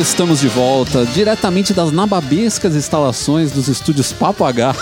[0.00, 4.74] Estamos de volta, diretamente das nababescas instalações dos estúdios Papo H.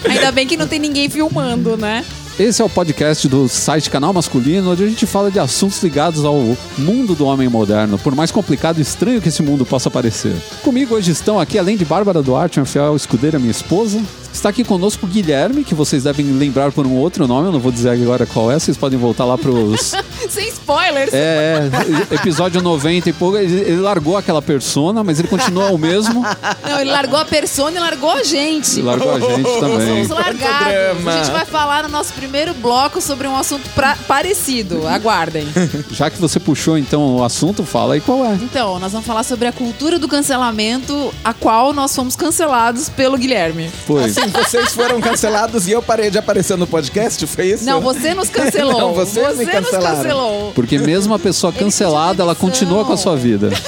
[0.08, 2.02] Ainda bem que não tem ninguém filmando, né?
[2.38, 6.22] Esse é o podcast do site Canal Masculino, onde a gente fala de assuntos ligados
[6.22, 10.36] ao mundo do homem moderno, por mais complicado e estranho que esse mundo possa parecer.
[10.62, 14.02] Comigo hoje estão aqui, além de Bárbara Duarte, uma fiel escudeira, minha esposa,
[14.36, 17.58] Está aqui conosco o Guilherme, que vocês devem lembrar por um outro nome, eu não
[17.58, 19.94] vou dizer agora qual é, vocês podem voltar lá pros.
[20.28, 21.10] Sem spoilers!
[21.14, 21.70] É,
[22.10, 23.38] é, episódio 90 e pouco.
[23.38, 26.22] Ele, ele largou aquela persona, mas ele continua o mesmo.
[26.68, 28.82] Não, ele largou a persona e largou a gente.
[28.82, 30.04] Largou a gente também.
[30.04, 31.06] Somos largados.
[31.06, 32.25] A gente vai falar no nosso primeiro
[32.60, 33.96] bloco sobre um assunto pra...
[34.06, 34.86] parecido.
[34.86, 35.46] Aguardem.
[35.90, 38.34] Já que você puxou então o assunto, fala aí qual é.
[38.34, 43.16] Então, nós vamos falar sobre a cultura do cancelamento, a qual nós fomos cancelados pelo
[43.16, 43.70] Guilherme.
[43.86, 44.04] Foi.
[44.04, 47.64] Assim, vocês foram cancelados e eu parei de aparecer no podcast, foi isso?
[47.64, 48.80] Não, você nos cancelou.
[48.80, 49.88] Não, vocês você me cancelaram.
[49.88, 50.52] nos cancelou.
[50.52, 53.50] Porque mesmo a pessoa cancelada, ela continua com a sua vida.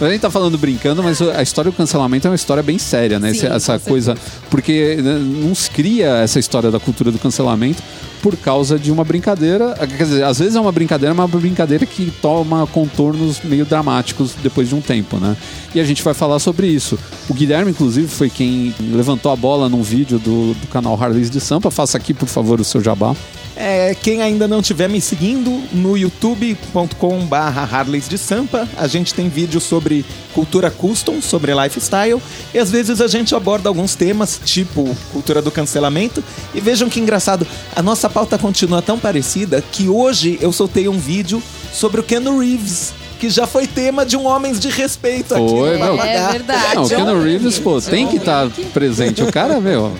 [0.00, 3.18] A gente tá falando brincando, mas a história do cancelamento é uma história bem séria,
[3.18, 3.34] né?
[3.34, 4.16] Sim, essa coisa.
[4.48, 7.82] Porque né, não se cria essa história da cultura do cancelamento
[8.22, 9.74] por causa de uma brincadeira.
[9.74, 14.34] Quer dizer, às vezes é uma brincadeira, mas uma brincadeira que toma contornos meio dramáticos
[14.42, 15.36] depois de um tempo, né?
[15.74, 16.98] E a gente vai falar sobre isso.
[17.28, 21.40] O Guilherme, inclusive, foi quem levantou a bola num vídeo do, do canal Harleys de
[21.40, 21.70] Sampa.
[21.70, 23.14] Faça aqui, por favor, o seu jabá.
[23.60, 29.12] É, quem ainda não estiver me seguindo no youtube.com barra Harleys de Sampa, a gente
[29.12, 32.22] tem vídeos sobre cultura custom, sobre lifestyle,
[32.54, 36.22] e às vezes a gente aborda alguns temas, tipo cultura do cancelamento,
[36.54, 40.98] e vejam que engraçado, a nossa pauta continua tão parecida que hoje eu soltei um
[40.98, 41.42] vídeo
[41.72, 45.76] sobre o Ken Reeves, que já foi tema de um Homens de Respeito aqui Foi,
[45.76, 46.00] meu.
[46.00, 46.74] É verdade.
[46.76, 48.64] Não, o Keanu John Reeves, pô, tem que estar Wick.
[48.66, 49.22] presente.
[49.22, 49.92] O cara, meu.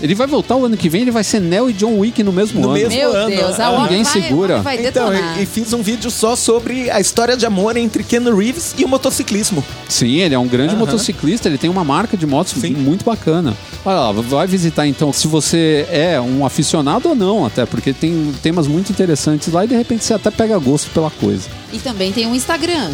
[0.00, 2.32] Ele vai voltar o ano que vem, ele vai ser Neo e John Wick no
[2.32, 2.74] mesmo No ano.
[2.78, 3.30] mesmo Meu ano.
[3.30, 4.60] Deus, a Ah, ninguém vai, segura.
[4.62, 8.20] Vai Então, e, e fiz um vídeo só sobre a história de amor entre Ken
[8.34, 9.64] Reeves e o motociclismo.
[9.88, 10.80] Sim, ele é um grande Aham.
[10.80, 12.74] motociclista, ele tem uma marca de motos Sim.
[12.74, 13.54] muito bacana.
[13.84, 18.32] Olha lá, vai visitar então se você é um aficionado ou não, até, porque tem
[18.42, 21.48] temas muito interessantes lá e de repente você até pega gosto pela coisa.
[21.72, 22.90] E também tem um Instagram.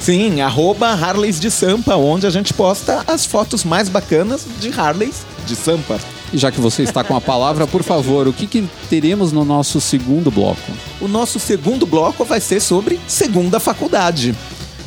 [0.00, 5.22] Sim, arroba Harleys de Sampa, onde a gente posta as fotos mais bacanas de Harleys
[5.46, 5.98] de Sampa.
[6.34, 9.80] Já que você está com a palavra, por favor, o que, que teremos no nosso
[9.80, 10.72] segundo bloco?
[11.00, 14.34] O nosso segundo bloco vai ser sobre segunda faculdade.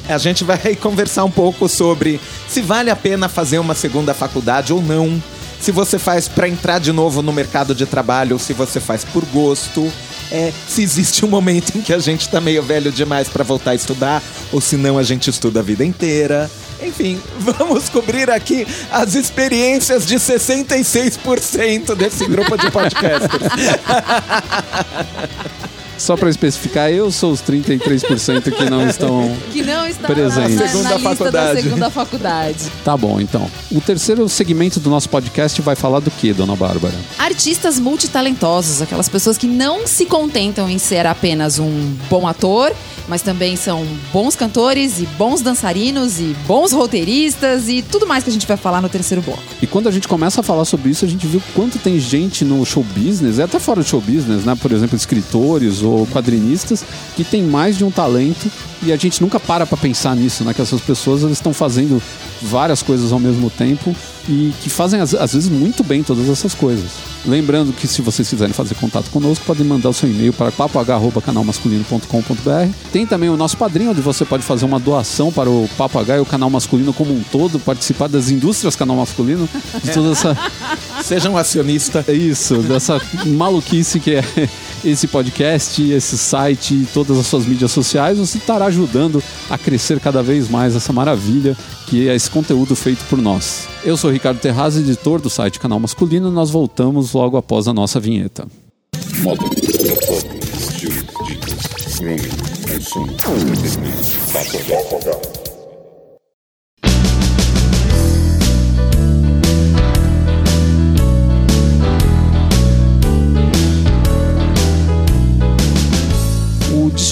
[0.10, 4.74] A gente vai conversar um pouco sobre se vale a pena fazer uma segunda faculdade
[4.74, 5.22] ou não.
[5.60, 9.04] Se você faz para entrar de novo no mercado de trabalho ou se você faz
[9.04, 9.92] por gosto.
[10.32, 13.72] É, se existe um momento em que a gente tá meio velho demais para voltar
[13.72, 16.50] a estudar ou se não a gente estuda a vida inteira.
[16.82, 23.44] Enfim, vamos cobrir aqui as experiências de 66% desse grupo de podcasters.
[25.98, 29.36] Só para especificar, eu sou os 33% que não estão.
[29.52, 30.56] Que não está Presente.
[30.56, 31.62] na, na Segunda lista da faculdade.
[31.62, 32.60] segunda faculdade.
[32.84, 33.50] Tá bom, então.
[33.72, 36.96] O terceiro segmento do nosso podcast vai falar do que, dona Bárbara?
[37.18, 42.74] Artistas multitalentosos, aquelas pessoas que não se contentam em ser apenas um bom ator,
[43.08, 48.30] mas também são bons cantores e bons dançarinos e bons roteiristas e tudo mais que
[48.30, 49.44] a gente vai falar no terceiro bloco.
[49.62, 52.44] E quando a gente começa a falar sobre isso, a gente viu quanto tem gente
[52.44, 54.56] no show business, e até fora do show business, né?
[54.60, 56.84] Por exemplo, escritores ou quadrinistas,
[57.16, 58.52] que tem mais de um talento
[58.82, 60.54] e a gente nunca para pra pensar nisso, né?
[60.54, 62.02] Que essas pessoas elas estão fazendo
[62.42, 63.96] várias coisas ao mesmo tempo
[64.28, 66.92] e que fazem, às, às vezes, muito bem todas essas coisas.
[67.26, 72.74] Lembrando que se vocês quiserem fazer contato conosco, podem mandar o seu e-mail para papoh.canalmasculino.com.br.
[72.92, 76.18] Tem também o nosso padrinho, onde você pode fazer uma doação para o Papo H
[76.18, 79.48] e o canal masculino como um todo, participar das indústrias canal masculino,
[79.84, 80.38] de toda essa.
[81.06, 82.04] Seja um acionista.
[82.08, 84.24] É isso, dessa maluquice que é
[84.84, 90.00] esse podcast, esse site e todas as suas mídias sociais, você estará ajudando a crescer
[90.00, 91.56] cada vez mais essa maravilha
[91.86, 93.68] que é esse conteúdo feito por nós.
[93.84, 97.68] Eu sou o Ricardo Terraz, editor do site Canal Masculino, e nós voltamos logo após
[97.68, 98.48] a nossa vinheta.
[99.20, 99.96] Moda, estilo,
[101.28, 102.32] dicas, grooming,
[102.68, 105.35] consumo, entretenimento,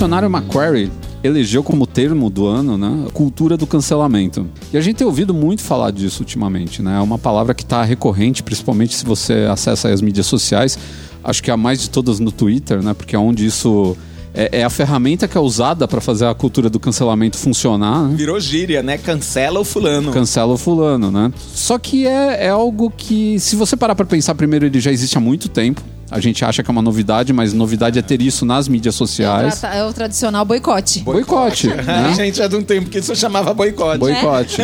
[0.03, 0.91] dicionário Macquarie
[1.23, 4.45] elegeu como termo do ano, né, cultura do cancelamento.
[4.73, 6.97] E a gente tem ouvido muito falar disso ultimamente, né?
[6.97, 10.77] É uma palavra que está recorrente, principalmente se você acessa as mídias sociais.
[11.23, 12.93] Acho que a mais de todas no Twitter, né?
[12.93, 13.95] Porque é onde isso
[14.33, 18.09] é, é a ferramenta que é usada para fazer a cultura do cancelamento funcionar.
[18.09, 18.15] Né?
[18.17, 18.97] Virou gíria, né?
[18.97, 20.11] Cancela o fulano.
[20.11, 21.31] Cancela o fulano, né?
[21.53, 25.17] Só que é, é algo que, se você parar para pensar primeiro, ele já existe
[25.17, 25.81] há muito tempo.
[26.13, 29.63] A gente acha que é uma novidade, mas novidade é ter isso nas mídias sociais.
[29.63, 30.99] É o tradicional boicote.
[30.99, 32.13] Boicote, A né?
[32.15, 33.97] gente é de um tempo que isso chamava boicote.
[33.97, 34.61] Boicote.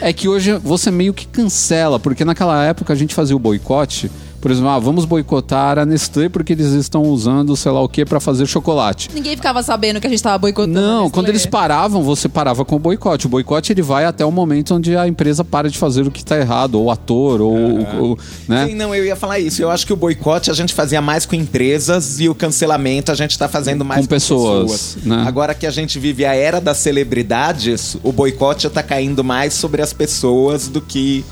[0.00, 4.10] É que hoje você meio que cancela, porque naquela época a gente fazia o boicote.
[4.42, 8.04] Por exemplo, ah, vamos boicotar a Nestlé porque eles estão usando sei lá o que
[8.04, 9.08] para fazer chocolate.
[9.14, 10.74] Ninguém ficava sabendo que a gente tava boicotando.
[10.80, 13.26] Não, quando eles paravam, você parava com o boicote.
[13.26, 16.24] O boicote ele vai até o momento onde a empresa para de fazer o que
[16.24, 17.54] tá errado, ou o ator, ou,
[18.00, 18.18] ou-
[18.48, 18.66] né?
[18.66, 19.62] Sim, não, eu ia falar isso.
[19.62, 23.14] Eu acho que o boicote a gente fazia mais com empresas e o cancelamento a
[23.14, 25.22] gente tá fazendo mais Com pessoas, né?
[25.24, 29.80] Agora que a gente vive a era das celebridades, o boicote tá caindo mais sobre
[29.82, 31.24] as pessoas do que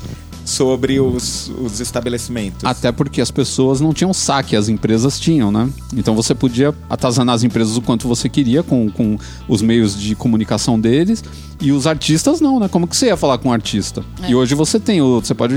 [0.51, 2.65] sobre os, os estabelecimentos.
[2.65, 5.69] Até porque as pessoas não tinham saque, as empresas tinham, né?
[5.97, 9.19] Então você podia atazanar as empresas o quanto você queria com, com
[9.49, 11.23] os meios de comunicação deles.
[11.61, 12.69] E os artistas não, né?
[12.69, 14.03] Como que você ia falar com um artista?
[14.27, 15.21] E hoje você tem o.
[15.21, 15.55] Você pode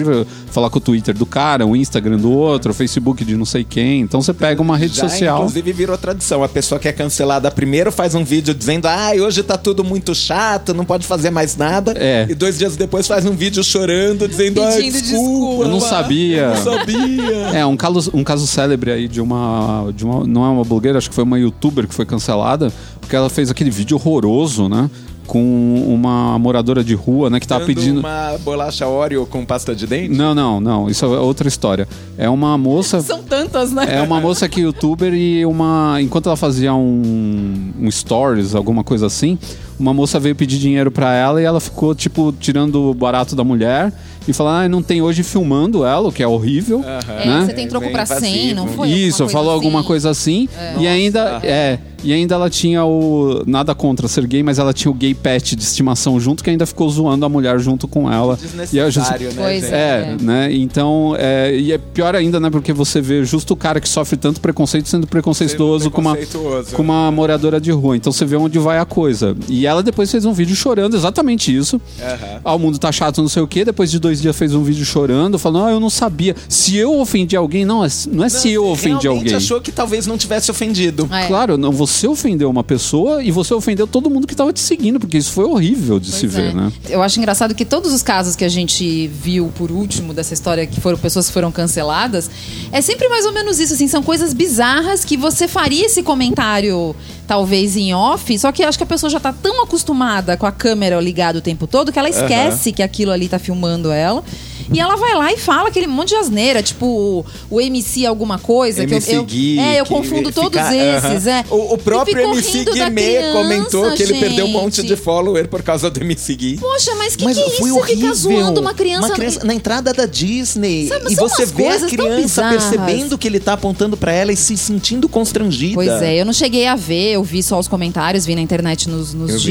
[0.47, 3.63] falar com o Twitter do cara, o Instagram do outro, o Facebook de não sei
[3.63, 4.01] quem.
[4.01, 5.37] Então você pega uma rede Já, social.
[5.37, 6.43] Inclusive virou tradição.
[6.43, 10.13] A pessoa que é cancelada primeiro faz um vídeo dizendo: ai, hoje tá tudo muito
[10.13, 11.93] chato, não pode fazer mais nada.
[11.95, 12.27] É.
[12.29, 15.63] E dois dias depois faz um vídeo chorando, dizendo: ai, Pedindo desculpa.
[15.63, 16.41] Eu não sabia.
[16.41, 17.35] Eu não sabia.
[17.53, 20.25] É, um caso, um caso célebre aí de uma, de uma.
[20.25, 23.49] Não é uma blogueira, acho que foi uma youtuber que foi cancelada, porque ela fez
[23.51, 24.89] aquele vídeo horroroso, né?
[25.25, 25.41] Com
[25.87, 27.39] uma moradora de rua, né?
[27.39, 27.99] Que tava Dando pedindo.
[28.01, 30.13] uma bolacha Oreo com pasta de dente?
[30.13, 30.89] Não, não, não.
[30.89, 31.87] Isso é outra história.
[32.17, 32.99] É uma moça.
[33.01, 33.85] São tantas, né?
[33.89, 35.97] É uma moça que é youtuber e uma.
[36.01, 39.39] Enquanto ela fazia um, um stories, alguma coisa assim,
[39.79, 43.43] uma moça veio pedir dinheiro pra ela e ela ficou, tipo, tirando o barato da
[43.43, 43.91] mulher
[44.27, 46.83] e falando, ah, não tem hoje filmando ela, o que é horrível.
[46.83, 47.45] É, né?
[47.45, 48.55] você tem troco pra 100, invasivo.
[48.55, 48.89] não foi?
[48.89, 49.87] Isso, falou coisa alguma assim?
[49.87, 50.49] coisa assim.
[50.79, 54.91] E ainda é, e ainda ela tinha o nada contra ser gay, mas ela tinha
[54.91, 58.37] o gay pet de estimação junto que ainda ficou zoando a mulher junto com ela.
[58.71, 59.33] E a justi- Desnecessário, né?
[59.37, 59.73] Pois gente?
[59.73, 60.53] é, né?
[60.53, 62.49] Então, é, e é pior ainda, né?
[62.49, 66.75] Porque você vê justo o cara que sofre tanto preconceito sendo preconceituoso, com, uma, preconceituoso.
[66.75, 67.95] com uma moradora de rua.
[67.95, 69.35] Então você vê onde vai a coisa.
[69.47, 71.79] E ela depois fez um vídeo chorando exatamente isso.
[72.01, 72.41] Aham.
[72.43, 73.63] Ah, o mundo tá chato, não sei o quê.
[73.65, 76.35] Depois de dois dias fez um vídeo chorando, falando, ah, eu não sabia.
[76.47, 79.33] Se eu ofendi alguém, não, é- não é se eu ofendi alguém.
[79.35, 81.07] achou que talvez não tivesse ofendido.
[81.11, 81.27] É.
[81.27, 84.99] Claro, não, você ofendeu uma pessoa e você ofendeu todo mundo que tava te seguindo,
[84.99, 86.53] porque isso foi horrível de se Pois ver, é.
[86.53, 86.71] né?
[86.89, 90.65] Eu acho engraçado que todos os casos que a gente viu por último dessa história,
[90.65, 92.29] que foram pessoas que foram canceladas,
[92.71, 96.95] é sempre mais ou menos isso, assim, são coisas bizarras que você faria esse comentário,
[97.27, 100.51] talvez em off, só que acho que a pessoa já tá tão acostumada com a
[100.51, 104.23] câmera ligada o tempo todo que ela esquece que aquilo ali tá filmando ela.
[104.71, 108.83] E ela vai lá e fala aquele monte de asneira, tipo o MC alguma coisa.
[108.83, 111.43] MC que eu, eu, Gui, é, eu que confundo fica- todos esses, é.
[111.49, 114.87] O, o próprio MC Guimê criança, comentou que ele perdeu um monte gente.
[114.87, 116.57] de follower por causa do MC Gui.
[116.57, 117.77] Poxa, mas que Mas que é foi isso?
[117.79, 118.01] horrível.
[118.03, 119.13] Ficar zoando uma criança.
[119.43, 120.87] na entrada da Disney.
[120.87, 124.55] Sabe, e você vê a criança percebendo que ele tá apontando pra ela e se
[124.57, 125.75] sentindo constrangida.
[125.75, 128.89] Pois é, eu não cheguei a ver, eu vi só os comentários, vi na internet
[128.89, 129.43] nos, nos Eu vi.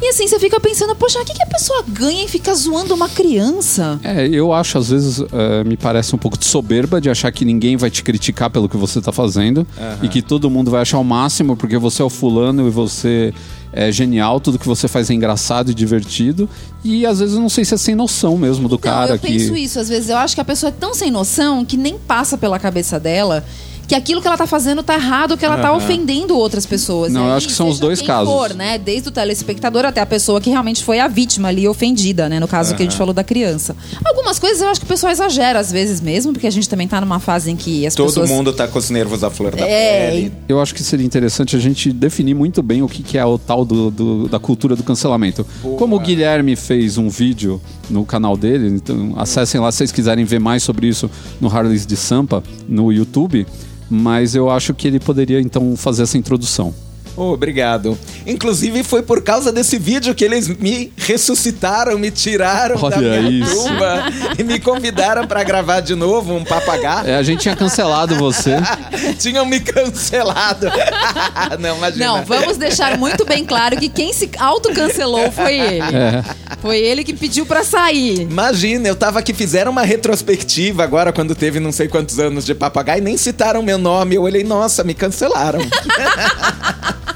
[0.00, 2.94] E assim, você fica pensando, poxa, o que, que a pessoa ganha em ficar zoando
[2.94, 3.98] uma criança?
[4.04, 7.44] É, eu acho, às vezes, é, me parece um pouco de soberba de achar que
[7.44, 9.66] ninguém vai te criticar pelo que você tá fazendo
[10.02, 13.34] e que todo mundo vai achar o máximo porque você é o fulano e você
[13.72, 16.48] é genial, tudo que você faz é engraçado e divertido.
[16.84, 19.18] E às vezes eu não sei se é sem noção mesmo do Não, cara eu
[19.18, 19.26] que.
[19.26, 21.98] penso isso, às vezes eu acho que a pessoa é tão sem noção que nem
[21.98, 23.44] passa pela cabeça dela
[23.88, 27.10] que aquilo que ela tá fazendo tá errado, que ela tá ofendendo outras pessoas.
[27.12, 28.32] Não, eu aí, acho que são os seja dois casos.
[28.32, 28.76] For, né?
[28.78, 32.38] Desde o telespectador até a pessoa que realmente foi a vítima ali ofendida, né?
[32.38, 33.74] No caso que a gente falou da criança.
[34.04, 36.86] Algumas coisas eu acho que o pessoal exagera às vezes mesmo, porque a gente também
[36.86, 39.56] tá numa fase em que as Todo pessoas mundo tá com os nervos à flor
[39.56, 40.32] da É, pele.
[40.48, 43.38] Eu acho que seria interessante a gente definir muito bem o que, que é o
[43.38, 45.46] tal do, do- da cultura do cancelamento.
[45.78, 47.58] Como o Guilherme fez um vídeo
[47.90, 51.86] no canal dele, então acessem lá se vocês quiserem ver mais sobre isso no Harleys
[51.86, 53.46] de Sampa, no YouTube.
[53.90, 56.74] Mas eu acho que ele poderia então fazer essa introdução.
[57.18, 57.98] Oh, obrigado.
[58.24, 63.44] Inclusive, foi por causa desse vídeo que eles me ressuscitaram, me tiraram da Olha minha
[63.44, 63.64] isso.
[63.64, 64.04] tumba
[64.38, 67.08] e me convidaram pra gravar de novo um papagaio.
[67.08, 68.54] É, a gente tinha cancelado você.
[69.18, 70.66] Tinham me cancelado.
[71.58, 72.06] Não, imagina.
[72.06, 75.96] Não, vamos deixar muito bem claro que quem se autocancelou foi ele.
[75.96, 76.22] É.
[76.62, 78.20] Foi ele que pediu pra sair.
[78.20, 82.54] Imagina, eu tava aqui, fizeram uma retrospectiva agora quando teve não sei quantos anos de
[82.54, 84.14] papagaio e nem citaram meu nome.
[84.14, 85.58] Eu olhei, nossa, me cancelaram.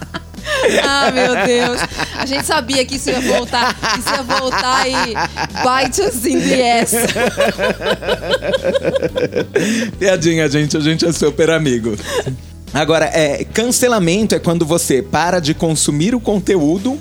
[0.85, 1.81] Ah, meu Deus.
[2.19, 3.77] A gente sabia que isso ia voltar.
[3.99, 5.15] Isso ia voltar e
[5.63, 6.93] bite us in the ass.
[9.99, 11.97] Piadinha, gente, a gente é super amigo.
[12.73, 16.99] Agora, é, cancelamento é quando você para de consumir o conteúdo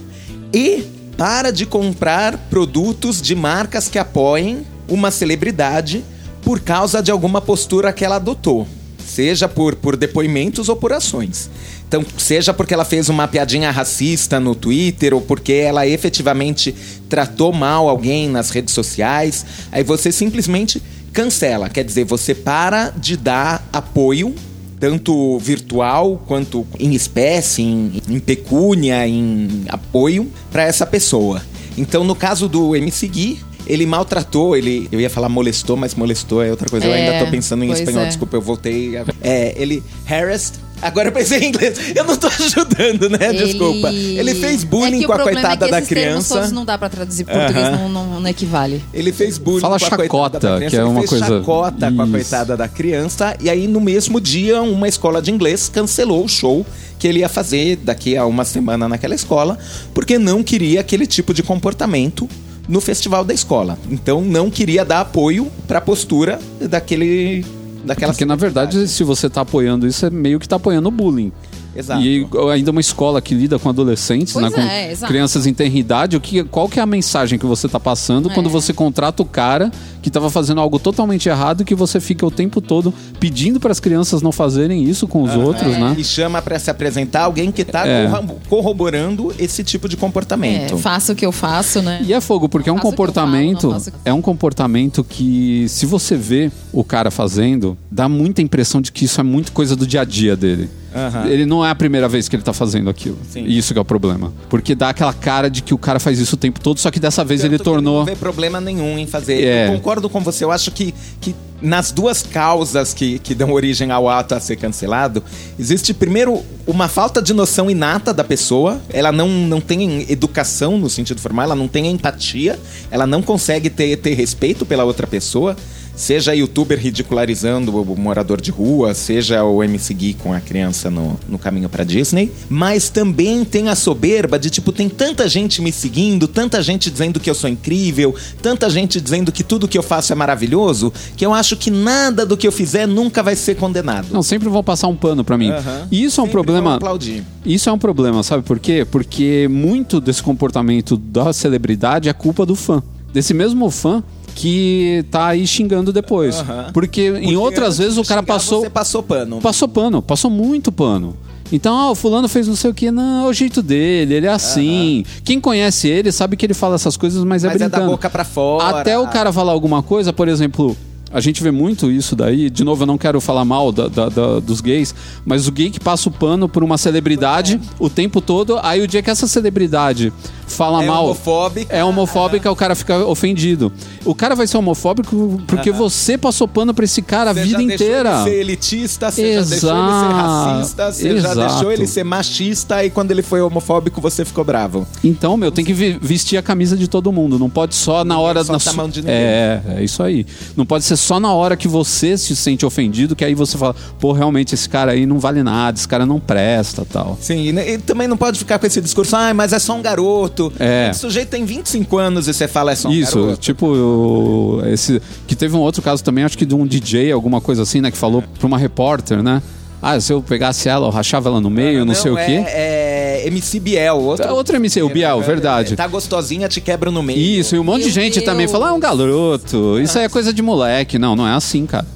[0.54, 0.84] e
[1.18, 6.04] para de comprar produtos de marcas que apoiem uma celebridade
[6.42, 8.68] por causa de alguma postura que ela adotou.
[9.06, 11.50] Seja por, por depoimentos ou por ações.
[11.88, 16.74] Então, seja porque ela fez uma piadinha racista no Twitter ou porque ela efetivamente
[17.10, 20.82] tratou mal alguém nas redes sociais, aí você simplesmente
[21.12, 21.70] cancela.
[21.70, 24.34] Quer dizer, você para de dar apoio
[24.80, 31.42] tanto virtual quanto em espécie, em, em pecúnia, em apoio para essa pessoa.
[31.78, 33.40] Então, no caso do MC Gui,
[33.72, 34.88] ele maltratou, ele.
[34.92, 36.86] Eu ia falar molestou, mas molestou é outra coisa.
[36.86, 38.08] eu É, ainda tô pensando em espanhol, é.
[38.08, 38.94] desculpa, eu voltei.
[39.22, 40.60] É, ele harassed.
[40.82, 41.78] Agora eu pensei em inglês.
[41.96, 43.32] Eu não tô ajudando, né?
[43.34, 43.90] Desculpa.
[43.92, 46.34] Ele fez bullying é que com a problema coitada é que da criança.
[46.36, 47.78] todos não dá pra traduzir para português, Aham.
[47.78, 48.84] não, não, não equivale.
[48.92, 50.70] Ele fez bullying Fala com a coitada da criança.
[50.72, 52.12] que é ele uma fez coisa- chacota com a Isso.
[52.14, 53.38] coitada da criança.
[53.40, 56.66] E aí, no mesmo dia, uma escola de inglês cancelou o show
[56.98, 59.60] que ele ia fazer daqui a uma semana naquela escola,
[59.94, 62.28] porque não queria aquele tipo de comportamento
[62.68, 63.78] no festival da escola.
[63.90, 67.46] Então, não queria dar apoio para a postura daquele...
[67.84, 70.92] Daquela Porque, na verdade, se você tá apoiando isso, é meio que tá apoiando o
[70.92, 71.32] bullying.
[71.76, 72.02] Exato.
[72.02, 76.18] E ainda uma escola que lida com adolescentes, Pois né, com é, crianças em idade,
[76.18, 78.50] o que, qual que é a mensagem que você tá passando quando É.
[78.50, 82.32] você contrata o cara que tava fazendo algo totalmente errado e que você fica o
[82.32, 85.96] tempo todo pedindo para as crianças não fazerem isso com os outros, né?
[85.98, 88.08] E chama para se apresentar alguém que tá É.
[88.08, 90.74] corro- corroborando esse tipo de comportamento.
[90.74, 92.02] É, faço o que eu faço, né?
[92.06, 93.62] E é fogo, porque é um comportamento.
[93.62, 98.42] falo, não faço É um comportamento que, se você vê o cara fazendo, dá muita
[98.42, 100.70] impressão de que isso é muito coisa do dia a dia dele.
[100.94, 101.28] Aham.
[101.28, 103.18] Ele não é a primeira vez que ele tá fazendo aquilo.
[103.30, 103.44] Sim.
[103.46, 104.34] E isso que é o problema.
[104.50, 107.00] Porque dá aquela cara de que o cara faz isso o tempo todo, só que
[107.00, 108.00] dessa vez ele Tanto que tornou.
[108.00, 109.44] Não vê problema nenhum em fazer.
[109.44, 109.68] É.
[109.68, 110.44] Eu concordo com você.
[110.44, 114.56] Eu acho que, que nas duas causas que, que dão origem ao ato a ser
[114.56, 115.24] cancelado,
[115.60, 118.82] existe primeiro uma falta de noção inata da pessoa.
[118.90, 123.70] Ela não, não tem educação no sentido formal, ela não tem empatia, ela não consegue
[123.70, 125.56] ter, ter respeito pela outra pessoa.
[125.96, 131.20] Seja youtuber ridicularizando o morador de rua, seja o MC Gui com a criança no,
[131.28, 132.32] no caminho pra Disney.
[132.50, 137.20] Mas também tem a soberba de, tipo, tem tanta gente me seguindo, tanta gente dizendo
[137.20, 141.26] que eu sou incrível, tanta gente dizendo que tudo que eu faço é maravilhoso, que
[141.26, 144.08] eu acho que nada do que eu fizer nunca vai ser condenado.
[144.12, 145.52] Não, sempre vão passar um pano pra mim.
[145.92, 146.76] E isso é um Sempre problema.
[146.76, 147.24] aplaudir.
[147.46, 148.86] Isso é um problema, sabe por quê?
[148.90, 152.82] Porque muito desse comportamento da celebridade é culpa do fã.
[153.14, 154.02] Desse mesmo fã
[154.36, 156.40] que tá aí xingando depois.
[156.40, 156.68] Aham.
[156.74, 158.62] Porque, em Porque outras antes vezes o cara passou.
[158.62, 159.40] Você passou pano.
[159.42, 161.16] Passou pano, passou muito pano.
[161.54, 164.26] Então, ah, o fulano fez não sei o que, não, é o jeito dele, ele
[164.26, 165.04] é assim.
[165.24, 167.86] Quem conhece ele sabe que ele fala essas coisas, mas, é Mas é brincando.
[167.86, 168.80] da boca pra fora.
[168.80, 170.78] Até o cara falar alguma coisa, por exemplo,
[171.12, 172.50] a gente vê muito isso daí.
[172.50, 174.96] De novo, eu não quero falar mal da- da- da- dos gays,
[175.26, 178.88] mas o gay que passa o pano por uma celebridade o tempo todo, aí o
[178.88, 180.14] dia que essa celebridade
[180.56, 181.06] fala É mal.
[181.06, 181.76] homofóbica.
[181.76, 183.72] É homofóbica, o cara fica ofendido.
[184.06, 187.52] O cara vai ser homofóbico porque você passou pano pra esse cara a Você vida
[187.62, 188.10] já deixou inteira.
[188.10, 190.14] ele ser elitista, você já deixou ele ser Exato.
[190.14, 191.40] racista, você já Exato.
[191.54, 194.86] deixou ele ser machista e quando ele foi homofóbico você ficou bravo.
[195.04, 197.38] Então, meu, tem que vestir a camisa de todo mundo.
[197.38, 199.16] Não pode só na hora solta na mão de ninguém.
[199.16, 200.26] É, é isso aí.
[200.56, 203.76] Não pode ser só na hora que você se sente ofendido, que aí você fala,
[204.00, 207.18] pô, realmente esse cara aí não vale nada, esse cara não presta tal.
[207.22, 209.82] Sim, e, e também não pode ficar com esse discurso, ah, mas é só um
[209.82, 210.41] garoto.
[210.60, 210.90] É.
[210.92, 213.38] O sujeito tem 25 anos e você fala é só um Isso, garoto.
[213.42, 215.02] tipo, o- esse.
[215.28, 217.92] Que teve um outro caso também, acho que de um DJ, alguma coisa assim, né?
[217.92, 219.42] Que falou pra uma repórter, né?
[219.82, 222.44] Ah, se eu pegasse ela, eu rachava ela no meio, não, sei o quê.
[222.46, 223.98] É, é MC Biel.
[223.98, 225.76] Outro, É outro MC, o Biel, verdade.
[225.76, 227.20] Tá gostosinha, te quebra no meio.
[227.20, 228.26] Isso, e um monte de Meu gente Deus.
[228.26, 231.00] também fala, ah, é um garoto, isso aí é coisa de moleque.
[231.00, 231.88] Não, não é assim, cara.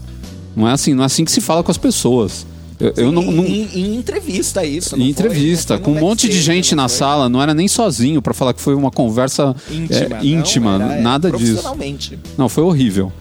[0.55, 2.47] Não é assim, não é assim que se fala com as pessoas.
[2.79, 3.21] Eu, eu não.
[3.23, 4.97] não- Em, em entrevista isso.
[4.97, 6.97] não em entrevista, Não foi com um monte de gente não na foi?
[6.97, 9.95] sala, não era nem sozinho pra falar que foi uma conversa Íntima.
[9.97, 11.43] é, não, íntima, era, é, nada disso.
[11.53, 12.19] Profissionalmente.
[12.37, 13.11] Não, foi horrível.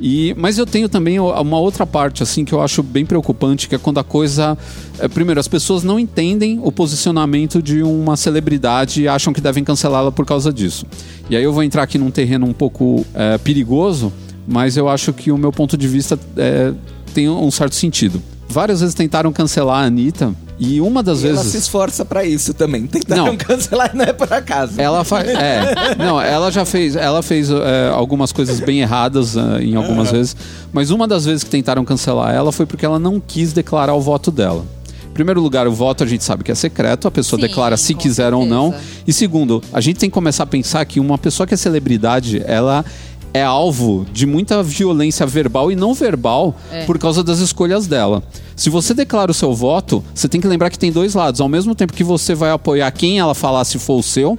[0.00, 3.74] E, mas eu tenho também uma outra parte assim que eu acho bem preocupante, que
[3.74, 4.58] é quando a coisa.
[4.98, 9.62] é, primeiro, as pessoas não entendem o posicionamento de uma celebridade e acham que devem
[9.62, 10.86] cancelá-la por causa disso.
[11.30, 14.12] E aí eu vou entrar aqui num terreno um pouco é, perigoso,
[14.48, 16.72] mas eu acho que o meu ponto de vista é,
[17.14, 18.20] tem um certo sentido.
[18.52, 21.52] Várias vezes tentaram cancelar a Anitta, e uma das E ela vezes.
[21.52, 22.86] se esforça pra isso também.
[22.86, 23.36] Tentaram Não.
[23.36, 24.74] cancelar e não é por acaso.
[24.80, 25.26] Ela faz.
[25.32, 25.94] É.
[25.98, 26.94] Não, ela já fez.
[26.94, 30.36] Ela fez é, algumas coisas bem erradas é, em algumas vezes.
[30.72, 34.00] Mas uma das vezes que tentaram cancelar ela foi porque ela não quis declarar o
[34.00, 34.64] voto dela.
[35.10, 37.76] Em primeiro lugar, o voto a gente sabe que é secreto, a pessoa Sim, declara
[37.76, 38.70] se quiser ou não.
[38.70, 38.92] certeza.
[39.06, 42.42] E segundo, a gente tem que começar a pensar que uma pessoa que é celebridade,
[42.46, 42.84] ela
[43.34, 46.84] é alvo de muita violência verbal e não verbal É.
[46.84, 48.22] por causa das escolhas dela.
[48.54, 51.40] Se você declara o seu voto, você tem que lembrar que tem dois lados.
[51.40, 54.38] Ao mesmo tempo que você vai apoiar quem ela falar se for o seu,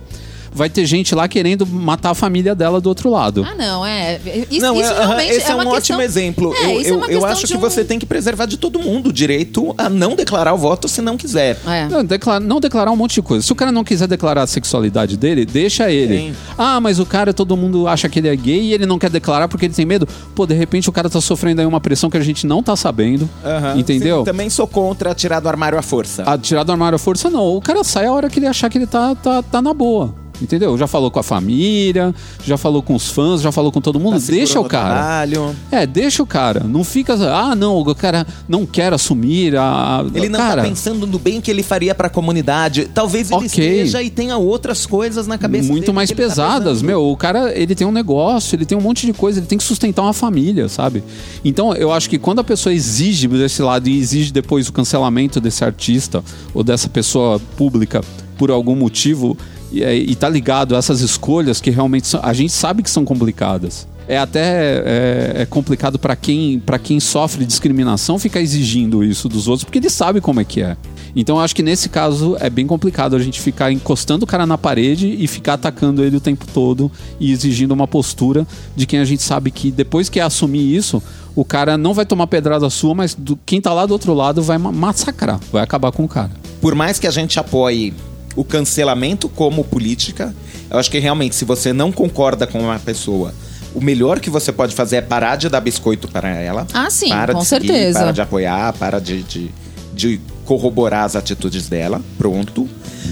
[0.54, 3.46] vai ter gente lá querendo matar a família dela do outro lado.
[3.50, 4.20] Ah, não, é.
[4.50, 6.54] Isso, Não, isso é, esse é, um uma ótimo questão- exemplo.
[6.56, 8.58] É, eu isso é eu, eu questão acho que um- você tem que preservar de
[8.58, 11.58] todo mundo o direito a não declarar o voto se não quiser.
[11.66, 11.88] É.
[11.88, 13.46] Não, não declarar um monte de coisa.
[13.46, 16.18] Se o cara não quiser declarar a sexualidade dele, deixa ele.
[16.18, 16.36] Sim.
[16.58, 19.10] Ah, mas o cara, todo mundo acha que ele é gay e ele não quer
[19.10, 20.08] declarar porque ele tem medo.
[20.36, 22.76] Pô, de repente o cara tá sofrendo aí uma pressão que a gente não tá
[22.76, 23.30] sabendo.
[23.44, 23.78] Aham.
[23.78, 24.20] Entendeu?
[24.20, 26.24] Sim, também sou contra tirar do armário à força.
[26.24, 27.56] A tirar do armário à força, não.
[27.56, 30.14] O cara sai a hora que ele achar que ele tá, tá, tá na boa.
[30.44, 30.78] Entendeu?
[30.78, 32.14] Já falou com a família,
[32.46, 34.20] já falou com os fãs, já falou com todo mundo.
[34.20, 34.94] Tá deixa o cara.
[34.96, 35.56] trabalho.
[35.72, 36.66] É, deixa o cara.
[36.66, 37.14] Não fica.
[37.14, 40.06] Ah, não, o cara não quer assumir a.
[40.14, 42.90] Ele não cara, tá pensando no bem que ele faria pra comunidade.
[42.94, 43.48] Talvez ele Ok.
[43.48, 46.74] esteja e tenha outras coisas na cabeça muito dele mais tá pesadas.
[46.74, 46.86] pensando.
[46.88, 49.58] Meu, o cara, ele tem um negócio, ele tem um monte de coisa, ele tem
[49.58, 51.04] que sustentar uma família, sabe?
[51.46, 55.40] Então, eu acho que quando a pessoa exige desse lado e exige depois o cancelamento
[55.40, 56.22] desse artista
[56.54, 58.02] ou dessa pessoa pública
[58.38, 59.38] por algum motivo
[59.74, 62.90] e, é- e tá ligado a essas escolhas que realmente são- a gente sabe que
[62.90, 63.88] são complicadas.
[64.06, 64.42] É até
[64.86, 69.80] é, é complicado para quem, pra quem sofre discriminação ficar exigindo isso dos outros, porque
[69.80, 70.76] ele sabe como é que é.
[71.16, 74.46] Então eu acho que nesse caso é bem complicado a gente ficar encostando o cara
[74.46, 79.00] na parede e ficar atacando ele o tempo todo e exigindo uma postura de quem
[79.00, 81.02] a gente sabe que depois que assumir isso,
[81.34, 84.42] o cara não vai tomar pedrada sua, mas do- quem tá lá do outro lado
[84.42, 86.32] vai ma- massacrar, vai acabar com o cara.
[86.60, 87.94] Por mais que a gente apoie
[88.36, 90.34] o cancelamento como política,
[90.70, 93.34] eu acho que realmente, se você não concorda com uma pessoa,
[93.76, 96.68] o melhor que você pode fazer é parar de dar biscoito para ela.
[96.74, 98.00] Ah, sim, para com de seguir, certeza.
[98.00, 99.52] Para de apoiar, para de, de,
[99.94, 102.02] de corroborar as atitudes dela.
[102.18, 102.68] Pronto.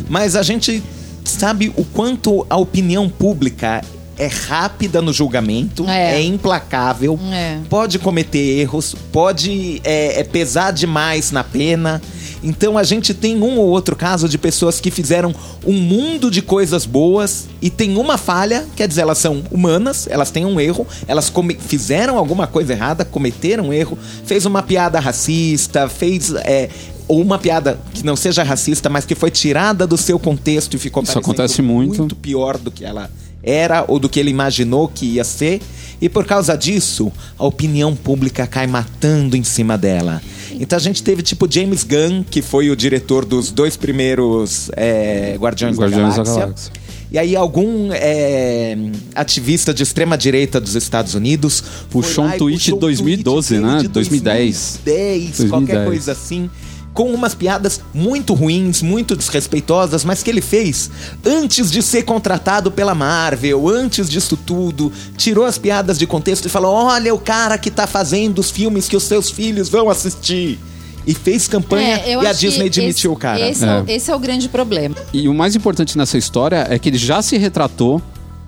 [0.09, 0.83] Mas a gente
[1.23, 3.81] sabe o quanto a opinião pública
[4.17, 6.17] é rápida no julgamento, É.
[6.17, 7.57] é, implacável, É.
[7.69, 11.99] pode cometer erros, pode é, é, pesar demais na pena.
[12.43, 15.33] Então a gente tem um ou outro caso de pessoas que fizeram
[15.65, 20.31] um mundo de coisas boas e tem uma falha, quer dizer, elas são humanas, elas
[20.31, 25.87] têm um erro, elas fizeram alguma coisa errada, cometeram um erro, fez uma piada racista,
[25.87, 26.33] fez.
[26.35, 26.70] é,
[27.07, 30.79] ou uma piada que não seja racista, mas que foi tirada do seu contexto e
[30.79, 31.98] ficou Isso acontece muito.
[32.00, 33.09] muito pior do que ela
[33.44, 35.61] era ou do que ele imaginou que ia ser.
[36.01, 40.22] E por causa disso, a opinião pública cai matando em cima dela.
[40.59, 45.35] Então a gente teve tipo James Gunn, que foi o diretor dos dois primeiros é,
[45.40, 46.46] Guardiões, Guardiões da da Galáxia.
[46.46, 46.72] Galáxia.
[47.11, 48.77] E aí algum é,
[49.14, 53.74] ativista de extrema direita dos Estados Unidos Puxou um tweet puxou de 2012, tweet dele
[53.75, 53.81] né?
[53.81, 54.79] de 2010.
[54.85, 55.87] 2010, qualquer 2010.
[55.87, 56.50] coisa assim.
[56.93, 60.91] Com umas piadas muito ruins, muito desrespeitosas, mas que ele fez
[61.25, 64.91] antes de ser contratado pela Marvel, antes disso tudo.
[65.15, 68.89] Tirou as piadas de contexto e falou: Olha o cara que tá fazendo os filmes
[68.89, 70.59] que os seus filhos vão assistir.
[71.07, 73.49] E fez campanha É, e a Disney demitiu esse- o cara.
[73.49, 73.81] Esse é.
[73.81, 74.95] o- esse é o grande problema.
[75.13, 77.99] E o mais importante nessa história é que ele já se retratou.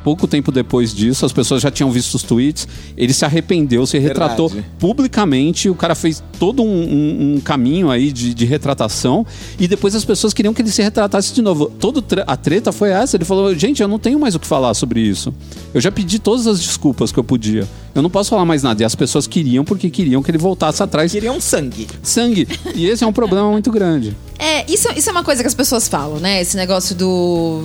[0.03, 2.67] Pouco tempo depois disso, as pessoas já tinham visto os tweets.
[2.97, 4.69] Ele se arrependeu, se retratou Verdade.
[4.77, 5.69] publicamente.
[5.69, 9.25] O cara fez todo um, um- um caminho aí de, de retratação.
[9.57, 11.67] E depois as pessoas queriam que ele se retratasse de novo.
[11.79, 13.15] Todo tre- a treta foi essa.
[13.15, 15.33] Ele falou: Gente, eu não tenho mais o que falar sobre isso.
[15.73, 17.65] Eu já pedi todas as desculpas que eu podia.
[17.95, 18.81] Eu não posso falar mais nada.
[18.81, 21.13] E as pessoas queriam porque queriam que ele voltasse atrás.
[21.13, 21.87] Queria um sangue.
[22.01, 22.45] Sangue.
[22.75, 24.13] E esse é um problema muito grande.
[24.37, 26.41] É, isso, isso é uma coisa que as pessoas falam, né?
[26.41, 27.63] Esse negócio do.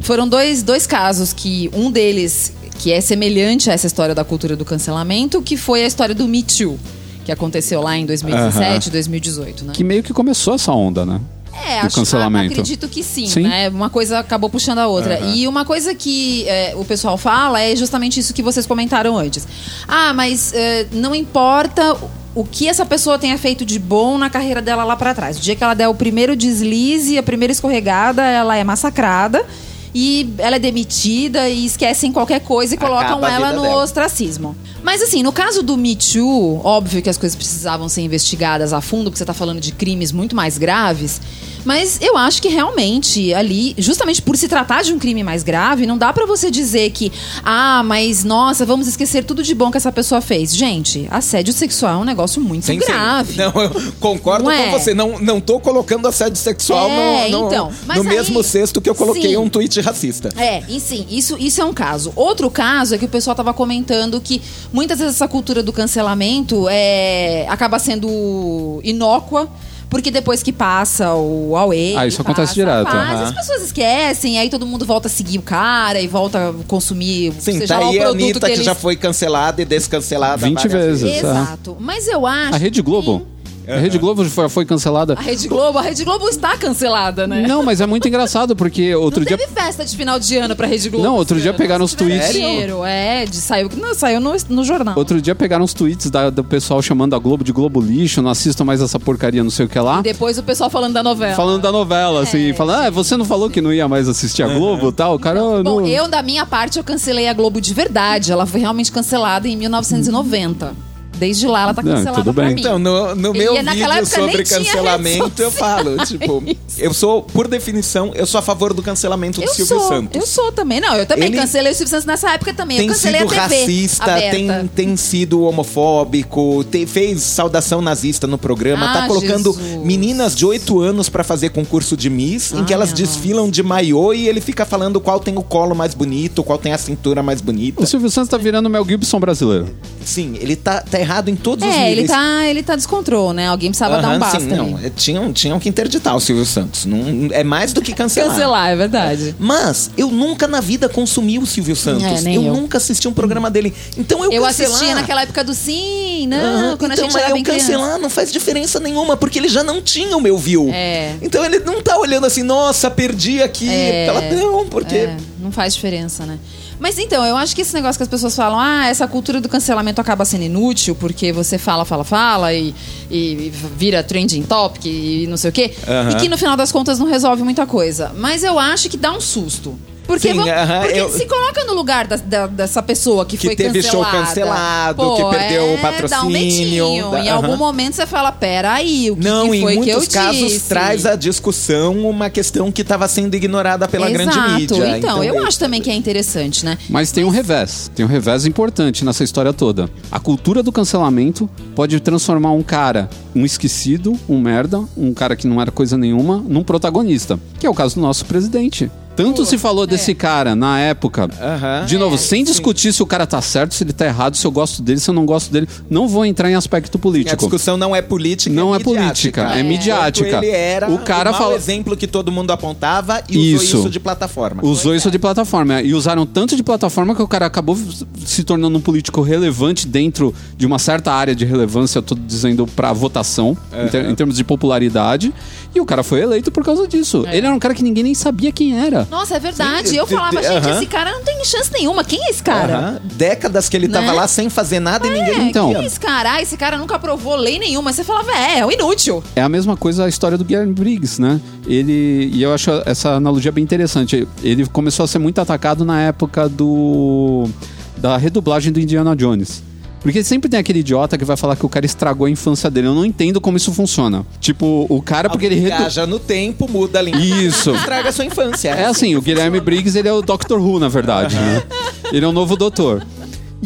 [0.00, 4.56] Foram dois, dois casos que um deles, que é semelhante a essa história da cultura
[4.56, 6.78] do cancelamento, que foi a história do Me Too,
[7.24, 9.72] que aconteceu lá em 2017, 2018, né?
[9.74, 11.20] Que meio que começou essa onda, né?
[11.66, 12.52] É, acho, cancelamento.
[12.52, 13.42] acredito que sim, Sim.
[13.42, 13.68] né?
[13.68, 15.20] Uma coisa acabou puxando a outra.
[15.20, 19.46] E uma coisa que é, o pessoal fala é justamente isso que vocês comentaram antes.
[19.86, 21.96] Ah, mas é, não importa
[22.34, 25.38] o que essa pessoa tenha feito de bom na carreira dela lá pra trás.
[25.38, 29.46] O dia que ela der o primeiro deslize, a primeira escorregada, ela é massacrada.
[29.94, 33.82] E ela é demitida e esquecem qualquer coisa e colocam Acaba ela no dela.
[33.84, 34.56] ostracismo.
[34.82, 38.80] Mas assim, no caso do Me Too, óbvio que as coisas precisavam ser investigadas a
[38.80, 41.20] fundo, porque você tá falando de crimes muito mais graves.
[41.64, 45.86] Mas eu acho que realmente ali, justamente por se tratar de um crime mais grave,
[45.86, 47.10] não dá pra você dizer que,
[47.44, 50.54] ah, mas nossa, vamos esquecer tudo de bom que essa pessoa fez.
[50.54, 52.86] Gente, assédio sexual é um negócio muito Sim, sim.
[52.86, 53.36] grave.
[53.36, 54.66] Não, eu concordo Não é?
[54.70, 54.92] com você.
[54.94, 58.88] Não, não tô colocando assédio sexual É, no, no, então, no aí- mesmo cesto que
[58.90, 59.36] eu coloquei Sim.
[59.38, 60.28] um tweet racista.
[60.36, 62.12] É, e sim, isso, isso é um caso.
[62.14, 66.66] Outro caso é que o pessoal tava comentando que muitas vezes essa cultura do cancelamento
[66.68, 69.48] é, acaba sendo inócua.
[69.94, 71.94] Porque depois que passa o Huawei.
[71.96, 73.32] Ah, isso acontece direto, As aham.
[73.32, 77.60] pessoas esquecem, aí todo mundo volta a seguir o cara e volta a consumir Sim,
[77.60, 78.64] seja tá aí a produto Anitta que, eles...
[78.64, 81.18] já foi cancelada e descancelada 20 várias vezes.
[81.18, 81.76] Exato.
[81.78, 82.56] Mas eu acho.
[82.56, 83.24] A Rede Globo.
[83.66, 85.14] A Rede Globo foi, foi cancelada.
[85.14, 87.46] A Rede Globo, a Rede Globo está cancelada, né?
[87.46, 89.38] Não, mas é muito engraçado, porque outro não dia.
[89.38, 91.04] teve festa de final de ano pra Rede Globo.
[91.04, 91.58] Não, outro dia ano.
[91.58, 92.32] pegaram os tweets.
[92.32, 94.94] Dinheiro, é, de, saiu, não, saiu no, no jornal.
[94.96, 98.30] Outro dia pegaram uns tweets da- do pessoal chamando a Globo de Globo lixo, não
[98.30, 100.02] assistam mais essa porcaria, não sei o que lá.
[100.02, 101.34] Depois o pessoal falando da novela.
[101.34, 104.48] Falando da novela, assim, falando, ah, você não falou que não ia mais assistir a
[104.48, 105.14] Globo e tal?
[105.14, 105.40] O cara.
[105.62, 105.86] Bom, não...
[105.86, 108.30] eu, da minha parte, eu cancelei a Globo de verdade.
[108.32, 110.93] Ela foi realmente cancelada em 1990.
[111.16, 112.54] Desde lá ela tá Não, cancelada tudo pra bem.
[112.54, 112.60] mim.
[112.60, 116.42] Então, no, no meu naquela vídeo sobre cancelamento, eu falo, tipo,
[116.78, 120.20] eu sou, por definição, eu sou a favor do cancelamento do Eu Silvio sou, Santos.
[120.20, 120.80] eu sou também.
[120.80, 122.78] Não, eu também Ele cancelei o Silvio Santos nessa época também.
[122.78, 124.30] Tem eu cancelei sido a TV racista, aberta.
[124.36, 129.84] tem, tem sido homofóbico, te- fez saudação nazista no programa, Ah, tá colocando Jesus.
[129.84, 133.62] meninas de 8 anos pra fazer concurso de Miss, em que Ai, elas desfilam de
[133.62, 137.22] maiô e ele fica falando qual tem o colo mais bonito, qual tem a cintura
[137.22, 137.82] mais bonita.
[137.82, 139.68] O Silvio Santos tá virando o Mel Gibson brasileiro.
[140.04, 141.98] Sim, ele tá, tá errado em todos os É, níveis.
[141.98, 143.48] ele tá, ele tá descontrol, né?
[143.48, 144.40] Alguém precisava dar um basta.
[144.40, 146.84] sim, não, é, tinham, tinham que interditar o Silvio Santos.
[146.86, 148.30] Não, é mais do que cancelar.
[148.30, 149.34] Cancelar, é verdade.
[149.38, 152.24] Mas eu nunca na vida consumi o Silvio Santos.
[152.26, 152.52] É, eu, eu.
[152.54, 153.74] nunca assisti um programa dele.
[153.96, 154.72] Então eu, Eu cancelar...
[154.72, 157.42] assistia naquela época do sim, não, Aham, quando então, a gente mas era eu bem
[157.42, 157.66] criança.
[157.72, 160.70] cancelar não faz diferença nenhuma, porque ele já não tinha o meu view.
[160.72, 161.14] É.
[161.22, 163.68] Então ele não tá olhando assim, nossa, perdi aqui.
[163.68, 164.06] É.
[164.06, 164.94] Ela, não, porque.
[164.96, 166.38] É, não faz diferença, né?
[166.78, 169.48] Mas então, eu acho que esse negócio que as pessoas falam, ah, essa cultura do
[169.48, 172.74] cancelamento acaba sendo inútil porque você fala, fala, fala e,
[173.10, 175.74] e vira trending topic e não sei o quê.
[175.86, 176.10] Aham.
[176.10, 178.12] E que no final das contas não resolve muita coisa.
[178.16, 179.78] Mas eu acho que dá um susto.
[180.06, 183.46] Porque, Sim, aham, porque eu- se coloca no lugar da- da- dessa pessoa que, Que
[183.48, 184.26] foi teve show cancelada.
[184.26, 187.10] cancelado, Pô, que perdeu o é, Dá um patrocínio, medinho.
[187.10, 189.88] dá- Em algum momento você fala, pera aí, o que, Não, que em foi que
[189.90, 190.68] eu muitos casos disse?
[190.68, 194.50] traz a discussão uma questão que estava sendo ignorada pela grande Exato.
[194.52, 194.98] mídia.
[194.98, 196.76] Então, eu acho também que é interessante, né?
[196.88, 197.90] Mas tem um revés.
[197.94, 199.88] Tem um revés importante nessa história toda.
[200.10, 205.46] A cultura do cancelamento pode transformar um cara, um esquecido, um merda, um cara que
[205.46, 207.38] não era coisa nenhuma, num protagonista.
[207.58, 208.90] Que é o caso do nosso presidente.
[209.16, 211.28] Tanto se falou desse cara na época.
[211.40, 211.86] Aham.
[211.86, 214.46] De novo, É, sem discutir se o cara tá certo, se ele tá errado, se
[214.46, 215.68] eu gosto dele, se eu não gosto dele.
[215.88, 217.36] Não vou entrar em aspecto A político.
[217.36, 219.00] discussão não é política, Não é midiática.
[219.00, 220.36] política, é Quanto midiática.
[220.38, 223.76] Ele era O cara o fala- exemplo que todo mundo apontava e usou Isso.
[223.78, 224.64] isso de plataforma.
[224.64, 225.80] Usou isso de plataforma.
[225.82, 227.78] E usaram tanto de plataforma que o cara acabou
[228.24, 232.66] se tornando um político relevante dentro de uma certa área de relevância, eu tô dizendo
[232.66, 235.32] pra votação, em, ter- em termos de popularidade.
[235.74, 237.24] E o cara foi eleito por causa disso.
[237.30, 239.06] Ele era um cara que ninguém nem sabia quem era.
[239.10, 239.88] Nossa, é verdade.
[239.88, 240.76] Sim, eu de- falava, de- gente, aham.
[240.76, 242.04] esse cara não tem chance nenhuma.
[242.04, 242.76] Quem é esse cara?
[242.78, 243.00] Aham.
[243.16, 244.12] Décadas que ele tava Né?
[244.12, 245.72] lá sem fazer nada e ninguém É, Então.
[245.72, 246.34] quem é esse cara?
[246.34, 247.92] Ah, esse cara nunca aprovou lei nenhuma.
[247.92, 249.22] Você falava, é, é um inútil.
[249.34, 251.40] É a mesma coisa a história do Guilherme Briggs, né?
[251.66, 252.30] Ele.
[252.32, 254.28] E eu acho essa analogia bem interessante.
[254.42, 257.48] Ele começou a ser muito atacado na época do.
[257.96, 259.62] da redublagem do Indiana Jones.
[260.04, 262.86] Porque sempre tem aquele idiota que vai falar que o cara estragou a infância dele.
[262.86, 264.24] Eu não entendo como isso funciona.
[264.38, 265.56] Tipo, o cara, porque ele.
[265.56, 267.18] redu- Viaja no tempo, muda a língua.
[267.20, 267.70] Isso.
[267.74, 268.68] Estraga a sua infância.
[268.68, 271.62] É assim, o Guilherme Briggs, ele é o Doctor Who, na verdade, né?
[272.12, 273.04] Ele é o novo doutor.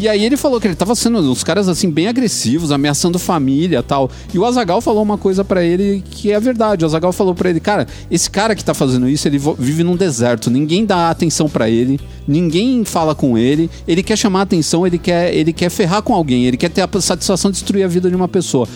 [0.01, 3.83] E aí ele falou que ele tava sendo uns caras assim bem agressivos, ameaçando família,
[3.83, 4.09] tal.
[4.33, 6.85] E o Azagal falou uma coisa pra ele que é verdade.
[6.85, 9.97] O Azagal falou pra ele, cara, esse cara que tá fazendo isso, ele vive num
[9.97, 14.99] deserto, ninguém dá atenção pra ele, ninguém fala com ele, ele quer chamar atenção, ele
[14.99, 18.09] quer, ele quer ferrar com alguém, ele quer ter a satisfação de destruir a vida
[18.09, 18.69] de uma pessoa.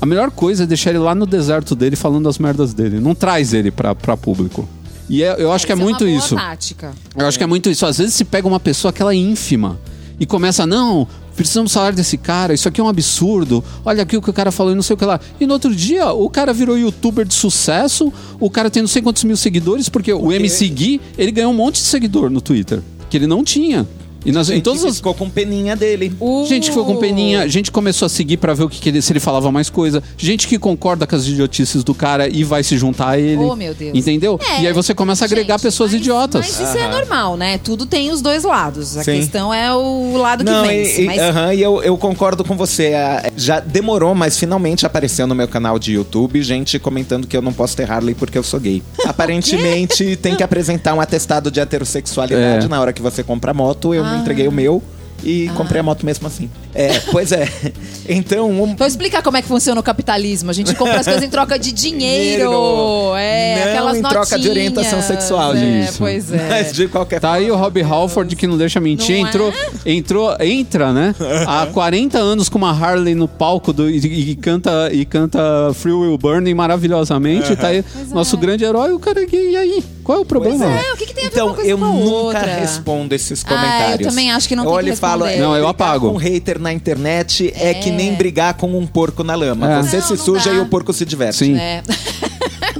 [0.00, 2.98] A melhor coisa é deixar ele lá no deserto dele falando as merdas dele.
[2.98, 4.66] Não traz ele pra, pra público.
[5.06, 6.34] E é- eu acho que é Essa muito isso.
[6.34, 6.92] tática.
[7.14, 7.84] Eu acho que é muito isso.
[7.84, 9.78] Às vezes se pega uma pessoa que ela é ínfima
[10.22, 14.22] e começa, não, precisamos falar desse cara, isso aqui é um absurdo, olha aqui o
[14.22, 15.18] que o cara falou e não sei o que lá.
[15.40, 19.02] E no outro dia, o cara virou youtuber de sucesso, o cara tem não sei
[19.02, 22.80] quantos mil seguidores, porque o MC Gui, ele ganhou um monte de seguidor no Twitter,
[23.10, 23.84] que ele não tinha.
[24.24, 26.12] E em Gente todas que as, ficou com peninha dele.
[26.20, 28.88] O- Gente que ficou com peninha, gente começou a seguir pra ver o que, que
[28.88, 32.44] ele, se ele falava mais coisa, gente que concorda com as idiotices do cara e
[32.44, 33.42] vai se juntar a ele.
[33.42, 33.96] Oh, meu Deus.
[33.96, 34.38] Entendeu?
[34.42, 36.40] É, e aí você começa a agregar gente, pessoas mas- idiotas.
[36.58, 37.58] Mas isso é normal, né?
[37.58, 38.96] Tudo tem os dois lados.
[38.96, 39.18] A Sim.
[39.20, 41.00] questão é o lado Não, que vence.
[41.00, 42.94] e, e- mas aham, e eu, eu concordo com você.
[42.94, 47.42] Ah, Já demorou, mas finalmente apareceu no meu canal de YouTube gente comentando que eu
[47.42, 48.82] não posso ter Harley porque eu sou gay.
[49.06, 52.68] Aparentemente tem que apresentar um atestado de heterossexualidade É.
[52.68, 53.94] na hora que você compra a moto.
[53.94, 54.82] Eu não entreguei o meu
[55.22, 56.50] e comprei a moto mesmo assim.
[56.74, 57.48] É, pois é.
[58.08, 60.50] Então, um- Então explica como é que funciona o capitalismo.
[60.50, 62.50] A gente compra as coisas em troca de dinheiro.
[62.50, 63.12] Dinheiro.
[63.16, 65.92] É, Não aquelas em troca de orientação sexual, é, gente.
[65.98, 66.48] Pois é.
[66.48, 69.28] mas de qualquer Tá aí o Rob Halford que não deixa mentir, Não é?
[69.28, 69.52] entrou,
[69.86, 71.14] entrou, entra, né?
[71.46, 75.38] Há 40 anos com uma Harley no palco do- e, e canta e canta
[75.74, 77.54] Free Will Burning maravilhosamente.
[77.54, 79.84] Tá aí nosso grande herói, o cara que e aí?
[80.02, 80.64] Qual é o problema?
[80.64, 82.40] É, o que, que tem a ver Então, uma coisa eu com a nunca outra?
[82.56, 84.08] respondo esses Ah, eu comentários.
[84.08, 85.42] também acho que não eu tem olho que e falo, responder.
[85.46, 86.10] Não, eu ficar apago.
[86.10, 87.74] com hater na internet é, É.
[87.74, 89.70] que nem brigar com um porco na lama.
[89.70, 89.82] É.
[89.82, 90.56] Você Não, se não suja dá.
[90.56, 91.38] e o porco se diverte.
[91.38, 91.56] Sim.
[91.56, 91.82] É.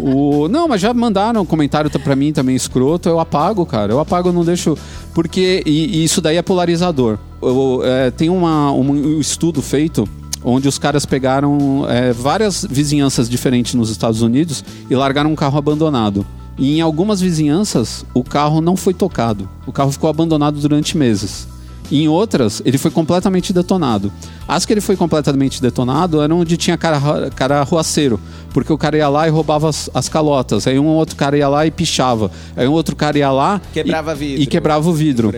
[0.00, 0.48] O...
[0.48, 3.08] Não, mas já mandaram um comentário tá pra mim também escroto.
[3.08, 3.92] Eu apago, cara.
[3.92, 4.76] Eu apago, eu não deixo.
[5.14, 5.62] Porque.
[5.66, 7.18] E, e isso daí é polarizador.
[7.40, 10.08] Eu, é, tem uma, um estudo feito
[10.42, 15.56] onde os caras pegaram é, várias vizinhanças diferentes nos Estados Unidos e largaram um carro
[15.58, 16.26] abandonado.
[16.58, 19.48] E em algumas vizinhanças, o carro não foi tocado.
[19.66, 21.46] O carro ficou abandonado durante meses.
[21.92, 24.10] E em outras, ele foi completamente detonado.
[24.48, 27.62] As que ele foi completamente detonado eram onde tinha cara, cara.
[28.52, 30.66] Porque o cara ia lá e roubava as, as calotas.
[30.66, 32.30] Aí um outro cara ia lá e pichava.
[32.56, 34.42] Aí um outro cara ia lá Quebrava e, vidro.
[34.42, 35.32] e quebrava o vidro.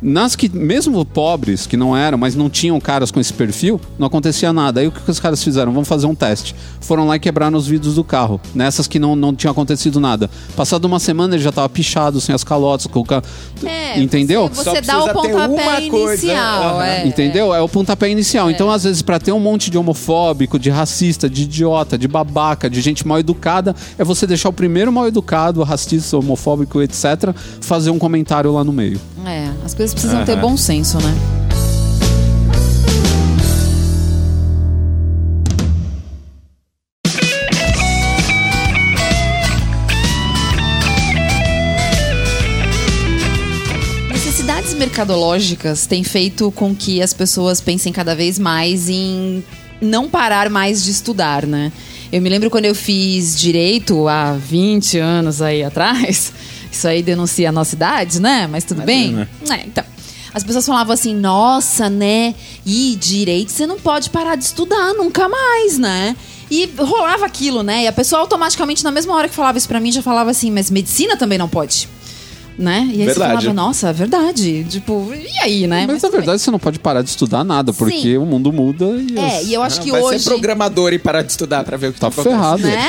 [0.00, 4.06] Nas que, mesmo pobres, que não eram, mas não tinham caras com esse perfil, não
[4.06, 4.80] acontecia nada.
[4.80, 5.72] Aí o que que os caras fizeram?
[5.72, 6.54] Vamos fazer um teste.
[6.80, 8.40] Foram lá e quebraram os vidros do carro.
[8.54, 10.30] Nessas que não, não tinha acontecido nada.
[10.56, 13.22] Passado uma semana ele já tava pichado, sem as calotas, com o ca...
[13.64, 14.48] É, Entendeu?
[14.48, 16.24] Você, Só você dá o precisa ter pontapé uma coisa.
[16.26, 16.82] inicial.
[16.82, 17.06] É.
[17.06, 17.54] Entendeu?
[17.54, 18.50] É o pontapé inicial.
[18.50, 22.06] Então, às vezes, pra ter um monte de homofóbico, de racista, de idiota, de
[22.46, 27.34] babaca, de gente mal educada, é você deixar o primeiro mal educado, racista, homofóbico, etc.,
[27.60, 29.00] fazer um comentário lá no meio.
[29.24, 31.14] É, as coisas precisam ter bom senso, né?
[44.12, 49.42] Necessidades mercadológicas têm feito com que as pessoas pensem cada vez mais em
[49.80, 51.72] não parar mais de estudar, né?
[52.12, 56.32] Eu me lembro quando eu fiz direito há 20 anos aí atrás.
[56.70, 58.46] Isso aí denuncia a nossa idade, né?
[58.46, 59.26] Mas tudo bem.
[59.50, 59.84] É, então.
[60.32, 62.34] As pessoas falavam assim, nossa, né?
[62.64, 66.14] E direito você não pode parar de estudar nunca mais, né?
[66.50, 67.84] E rolava aquilo, né?
[67.84, 70.50] E a pessoa automaticamente, na mesma hora que falava isso pra mim, já falava assim,
[70.50, 71.88] mas medicina também não pode.
[72.58, 72.86] Né?
[72.88, 73.12] E aí Verdade.
[73.12, 74.64] você falava, nossa, é verdade.
[74.64, 75.84] Tipo, e aí, né?
[75.86, 76.20] Mas, na tudo bem.
[76.22, 78.16] verdade, você não pode parar de estudar nada, porque Sim.
[78.16, 79.14] o mundo muda e.
[79.18, 80.20] É, as- e eu acho Ah, que vai hoje.
[80.24, 82.34] ser programador e parar de estudar pra ver o que Tá acontece.
[82.34, 82.62] ferrado.
[82.62, 82.86] né?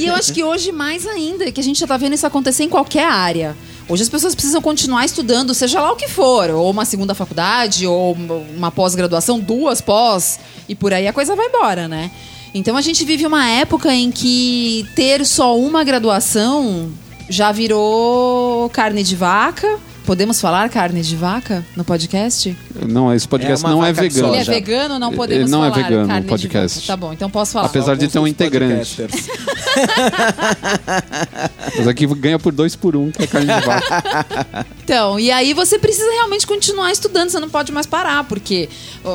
[0.00, 2.64] E eu acho que hoje mais ainda, que a gente já tá vendo isso acontecer
[2.64, 3.56] em qualquer área.
[3.88, 7.86] Hoje as pessoas precisam continuar estudando, seja lá o que for, ou uma segunda faculdade,
[7.86, 8.16] ou
[8.56, 12.10] uma pós-graduação, duas pós, e por aí a coisa vai embora, né?
[12.52, 16.90] Então a gente vive uma época em que ter só uma graduação
[17.30, 19.78] já virou carne de vaca.
[20.10, 22.56] Podemos falar carne de vaca no podcast?
[22.84, 24.30] Não, esse podcast É não é vegano.
[24.30, 24.52] Ele é já.
[24.52, 26.80] vegano, não Ele podemos não é falar vegano, carne podcast.
[26.80, 26.92] de vaca.
[26.92, 27.66] Tá bom, então posso falar.
[27.66, 29.02] Apesar de ter um Alguns integrante.
[31.78, 34.66] Mas aqui ganha por dois por um, que é carne de vaca.
[34.90, 38.68] Então, e aí você precisa realmente continuar estudando, você não pode mais parar, porque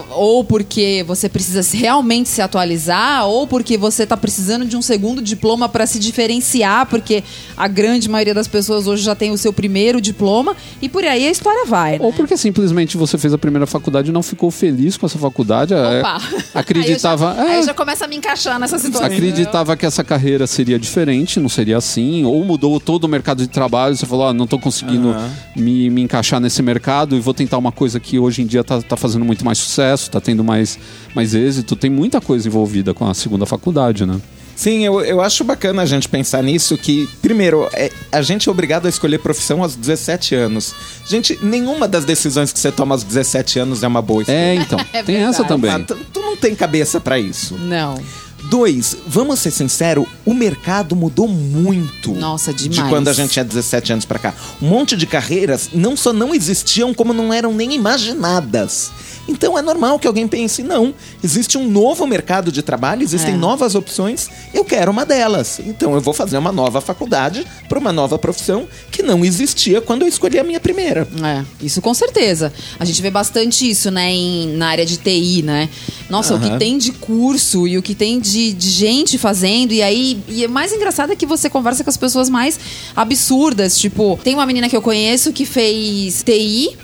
[0.09, 5.21] ou- porque você precisa realmente se atualizar, ou porque você tá precisando de um segundo
[5.21, 7.25] diploma para se diferenciar, porque
[7.57, 10.55] a grande maioria das pessoas hoje já tem o seu primeiro diploma,
[10.85, 11.93] e por aí a história vai.
[11.93, 12.05] né?
[12.05, 15.73] Ou porque simplesmente você fez a primeira faculdade e não ficou feliz com essa faculdade.
[15.73, 16.21] é, Opa.
[16.53, 17.31] acreditava.
[17.31, 19.07] Aí eu, já, é, aí eu já começa a me encaixar nessa situação.
[19.07, 23.47] acreditava que essa carreira seria diferente, não seria assim, ou mudou todo o mercado de
[23.47, 25.31] trabalho, você falou, ah, não tô conseguindo Aham.
[25.55, 28.81] me, me encaixar nesse mercado e vou tentar uma coisa que hoje em dia tá,
[28.81, 30.77] tá fazendo muito mais sucesso, tá tendo mais,
[31.15, 34.19] mais êxito, tem muita coisa envolvida com a segunda faculdade, né?
[34.55, 38.51] Sim, eu, eu acho bacana a gente pensar nisso que, primeiro, é, a gente é
[38.51, 40.73] obrigado a escolher profissão aos 17 anos.
[41.05, 44.35] Gente, nenhuma das decisões que você toma aos 17 anos é uma boa escolha.
[44.37, 45.71] É, então, É tem essa também.
[45.71, 47.55] Ah, tu, tu não tem cabeça pra isso.
[47.57, 48.01] Não.
[48.49, 52.13] Dois, vamos ser sinceros, o mercado mudou muito.
[52.13, 52.89] Nossa, De demais.
[52.91, 54.33] quando a gente tinha 17 anos pra cá.
[54.61, 58.91] Um monte de carreiras não só não existiam, como não eram nem imaginadas.
[59.27, 63.37] Então é normal que alguém pense, não, existe um novo mercado de trabalho, existem É.
[63.37, 65.59] novas opções, eu quero uma delas.
[65.65, 70.03] Então eu vou fazer uma nova faculdade para uma nova profissão que não existia quando
[70.03, 71.07] eu escolhi a minha primeira.
[71.23, 72.53] É, isso com certeza.
[72.79, 75.69] A gente vê bastante isso, né, em- na área de TI, né?
[76.09, 79.81] Nossa, o que tem de curso e o que tem de, de gente fazendo, e
[79.81, 80.19] aí.
[80.27, 82.59] E é mais engraçado é que você conversa com as pessoas mais
[82.95, 83.77] absurdas.
[83.77, 86.77] Tipo, tem uma menina que eu conheço que fez TI.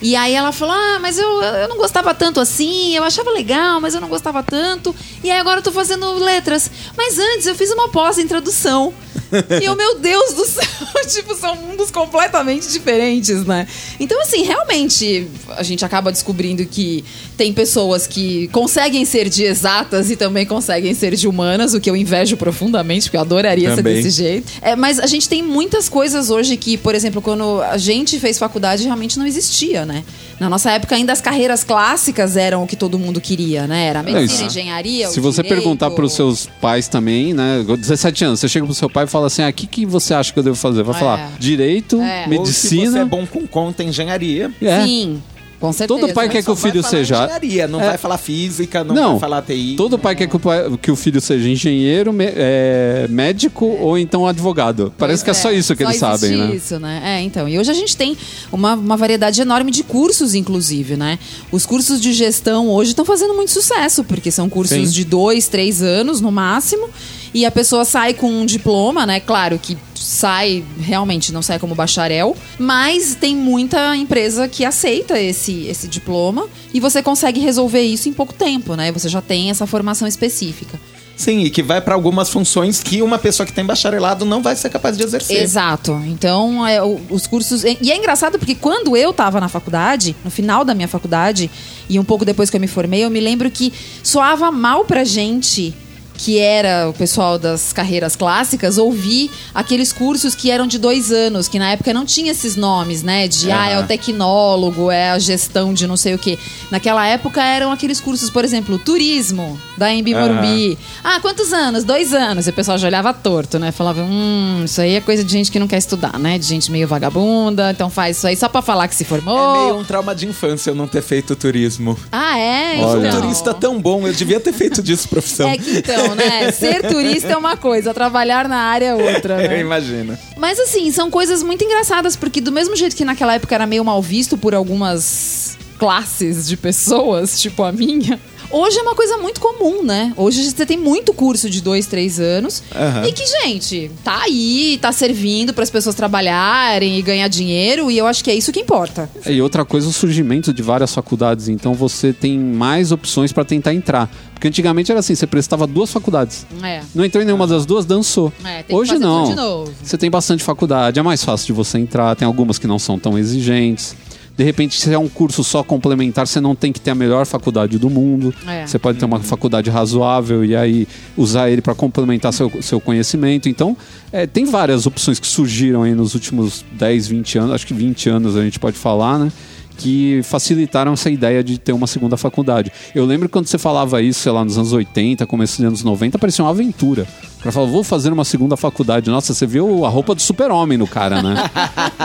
[0.00, 3.80] E aí ela falou: Ah, mas eu, eu não gostava tanto assim, eu achava legal,
[3.80, 4.94] mas eu não gostava tanto.
[5.22, 6.70] E aí agora eu tô fazendo letras.
[6.96, 8.92] Mas antes eu fiz uma pós em tradução.
[9.60, 10.64] e eu, meu Deus do céu,
[11.08, 13.66] tipo, são mundos completamente diferentes, né?
[14.00, 17.04] Então, assim, realmente a gente acaba descobrindo que
[17.36, 21.90] tem pessoas que conseguem ser de exatas e também conseguem ser de humanas, o que
[21.90, 23.96] eu invejo profundamente, porque eu adoraria Também.
[23.96, 24.52] ser desse jeito.
[24.60, 28.38] É, mas a gente tem muitas coisas hoje que, por exemplo, quando a gente fez
[28.38, 30.04] faculdade, realmente não existia, né?
[30.38, 33.86] Na nossa época, ainda as carreiras clássicas eram o que todo mundo queria, né?
[33.86, 34.58] Era a medicina, isso.
[34.58, 35.08] engenharia.
[35.08, 35.62] Se o você direito.
[35.62, 37.64] perguntar para os seus pais também, né?
[37.66, 40.14] 17 anos, você chega pro seu pai e fala assim: ah, o que, que você
[40.14, 40.82] acha que eu devo fazer?
[40.84, 40.98] Vai É.
[40.98, 42.26] falar direito, É.
[42.30, 42.98] Ou se você medicina.
[43.00, 44.52] é bom com conta, engenharia.
[44.62, 44.84] É.
[44.84, 45.20] Sim.
[45.60, 46.00] Com certeza.
[46.00, 47.16] Todo pai quer que o filho seja.
[47.24, 47.86] engenharia, não É.
[47.88, 49.74] vai falar física, não, Não, vai falar TI.
[49.76, 53.98] Todo pai quer que o, pai- que o filho seja engenheiro, me- é, médico ou
[53.98, 54.92] então advogado.
[54.96, 56.56] Parece que é só isso que eles só sabem, existe né?
[56.56, 57.02] Isso, né?
[57.04, 57.48] É, então.
[57.48, 58.16] E hoje a gente tem
[58.52, 61.18] uma, uma variedade enorme de cursos, inclusive, né?
[61.50, 64.84] Os cursos de gestão hoje estão fazendo muito sucesso, porque são cursos Sim.
[64.94, 66.88] de dois, três anos no máximo.
[67.32, 69.20] E a pessoa sai com um diploma, né?
[69.20, 75.66] Claro que sai, realmente não sai como bacharel, mas tem muita empresa que aceita esse,
[75.66, 78.90] esse diploma e você consegue resolver isso em pouco tempo, né?
[78.92, 80.78] Você já tem essa formação específica.
[81.18, 84.54] Sim, e que vai para algumas funções que uma pessoa que tem bacharelado não vai
[84.54, 85.42] ser capaz de exercer.
[85.42, 86.00] Exato.
[86.06, 87.64] Então, é, os cursos.
[87.64, 91.50] E é engraçado porque quando eu tava na faculdade, no final da minha faculdade,
[91.88, 95.02] e um pouco depois que eu me formei, eu me lembro que soava mal pra
[95.02, 95.74] gente.
[96.18, 101.46] Que era o pessoal das carreiras clássicas, ouvir aqueles cursos que eram de dois anos,
[101.48, 103.28] que na época não tinha esses nomes, né?
[103.28, 106.36] De ah, é o tecnólogo, é a gestão de não sei o quê.
[106.72, 110.34] Naquela época eram aqueles cursos, por exemplo, turismo, da Embi Aham.
[110.34, 110.76] Morumbi.
[111.04, 111.84] Ah, quantos anos?
[111.84, 112.46] Dois anos.
[112.46, 113.70] E o pessoal já olhava torto, né?
[113.70, 116.36] Falava, hum, isso aí é coisa de gente que não quer estudar, né?
[116.36, 119.62] De gente meio vagabunda, então faz isso aí só pra falar que se É formou.
[119.66, 121.96] meio um trauma de infância eu não ter feito turismo.
[122.10, 122.78] Ah, é?
[122.80, 123.20] Sou um Então.
[123.20, 125.48] turista tão bom, eu devia ter feito disso profissão.
[125.48, 126.50] É que então, né?
[126.52, 129.60] Ser turista é uma coisa, trabalhar na área é outra, Eu né?
[129.60, 130.16] imagino.
[130.36, 133.84] Mas assim, são coisas muito engraçadas, porque do mesmo jeito que naquela época era meio
[133.84, 138.20] mal visto por algumas classes de pessoas, tipo a minha.
[138.50, 140.12] Hoje é uma coisa muito comum, né?
[140.16, 142.62] Hoje você tem muito curso de dois, três anos.
[142.74, 143.06] Aham.
[143.06, 147.90] E que, gente, tá aí, tá servindo para as pessoas trabalharem e ganhar dinheiro.
[147.90, 149.10] E eu acho que é isso que importa.
[149.26, 151.48] E outra coisa, o surgimento de várias faculdades.
[151.48, 154.10] Então você tem mais opções para tentar entrar.
[154.32, 156.46] Porque antigamente era assim, você prestava duas faculdades.
[156.62, 156.80] É.
[156.94, 158.32] Não entrou em nenhuma das duas, dançou.
[158.44, 159.66] É, Hoje não.
[159.82, 162.98] Você tem bastante faculdade, é mais fácil de você entrar, tem algumas que não são
[162.98, 163.96] tão exigentes.
[164.38, 167.26] De repente, se é um curso só complementar, você não tem que ter a melhor
[167.26, 168.32] faculdade do mundo.
[168.46, 168.64] É.
[168.64, 173.48] Você pode ter uma faculdade razoável e aí usar ele para complementar seu, seu conhecimento.
[173.48, 173.76] Então,
[174.12, 178.08] é, tem várias opções que surgiram aí nos últimos 10, 20 anos, acho que 20
[178.10, 179.32] anos a gente pode falar, né?
[179.78, 182.72] Que facilitaram essa ideia de ter uma segunda faculdade.
[182.94, 186.18] Eu lembro quando você falava isso, sei lá, nos anos 80, começo dos anos 90,
[186.18, 187.06] parecia uma aventura.
[187.38, 189.08] O cara falava, vou fazer uma segunda faculdade.
[189.08, 191.36] Nossa, você viu a roupa do super-homem no cara, né?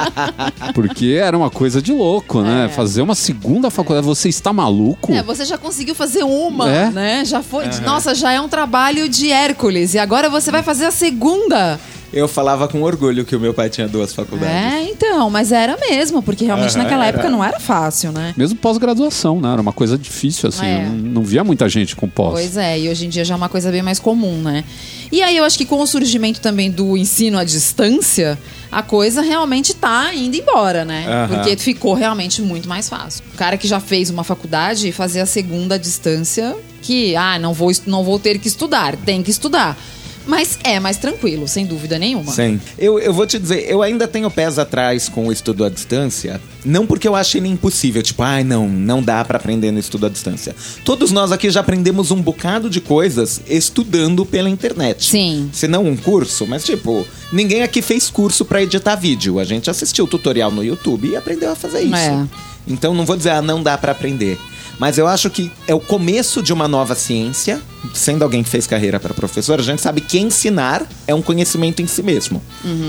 [0.73, 2.69] Porque era uma coisa de louco, né?
[2.69, 5.11] Fazer uma segunda faculdade, você está maluco?
[5.11, 6.89] É, você já conseguiu fazer uma, É?
[6.91, 7.25] né?
[7.25, 7.65] Já foi.
[7.83, 9.95] Nossa, já é um trabalho de Hércules.
[9.95, 11.79] E agora você vai fazer a segunda.
[12.13, 14.53] Eu falava com orgulho que o meu pai tinha duas faculdades.
[14.55, 17.17] É, então, mas era mesmo, porque realmente naquela era.
[17.17, 18.33] época não era fácil, né?
[18.37, 19.51] Mesmo pós-graduação, né?
[19.51, 20.65] Era uma coisa difícil, assim.
[20.65, 20.85] É.
[20.85, 22.33] Não, não via muita gente com pós.
[22.33, 24.63] Pois é, e hoje em dia já é uma coisa bem mais comum, né?
[25.11, 28.37] E aí eu acho que com o surgimento também do ensino à distância,
[28.71, 31.05] a coisa realmente tá indo embora, né?
[31.07, 31.27] Aham.
[31.35, 33.23] Porque ficou realmente muito mais fácil.
[33.33, 37.53] O cara que já fez uma faculdade fazer a segunda à distância, que, ah, não
[37.53, 39.77] vou, não vou ter que estudar, tem que estudar.
[40.25, 42.31] Mas é mais tranquilo, sem dúvida nenhuma.
[42.31, 42.59] Sim.
[42.77, 46.39] Eu, eu vou te dizer, eu ainda tenho pés atrás com o estudo à distância,
[46.63, 50.05] não porque eu acho ele impossível, tipo, ai não, não dá pra aprender no estudo
[50.05, 50.55] à distância.
[50.85, 55.09] Todos nós aqui já aprendemos um bocado de coisas estudando pela internet.
[55.09, 55.49] Sim.
[55.51, 59.39] Se não um curso, mas tipo, ninguém aqui fez curso pra editar vídeo.
[59.39, 61.95] A gente assistiu tutorial no YouTube e aprendeu a fazer isso.
[61.95, 62.27] É.
[62.67, 64.39] Então não vou dizer, ah, não dá pra aprender.
[64.79, 67.61] Mas eu acho que é o começo de uma nova ciência.
[67.93, 71.81] Sendo alguém que fez carreira para professor, a gente sabe que ensinar é um conhecimento
[71.81, 72.41] em si mesmo.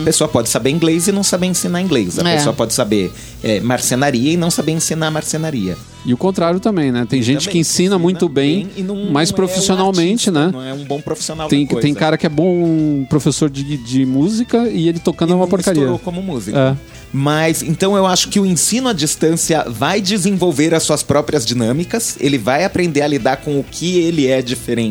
[0.03, 2.19] A pessoa pode saber inglês e não saber ensinar inglês.
[2.19, 2.29] A Uhum.
[2.29, 2.37] É.
[2.37, 5.77] pessoa pode saber é, marcenaria e não saber ensinar marcenaria.
[6.07, 7.07] E o contrário também, né?
[7.09, 10.33] Tem gente Também que ensina muito bem, e não- mas não é um profissionalmente, artista,
[10.33, 10.51] né?
[10.53, 11.83] Não é um bom profissional Tem, da coisa.
[11.83, 15.43] tem cara que é bom professor de, de música e ele tocando E é uma
[15.45, 15.87] não porcaria.
[16.05, 16.59] como música.
[16.91, 16.95] É.
[17.17, 22.17] Mas então eu acho que o ensino à distância vai desenvolver as suas próprias dinâmicas,
[22.21, 24.84] ele vai aprender a lidar com o que ele é diferente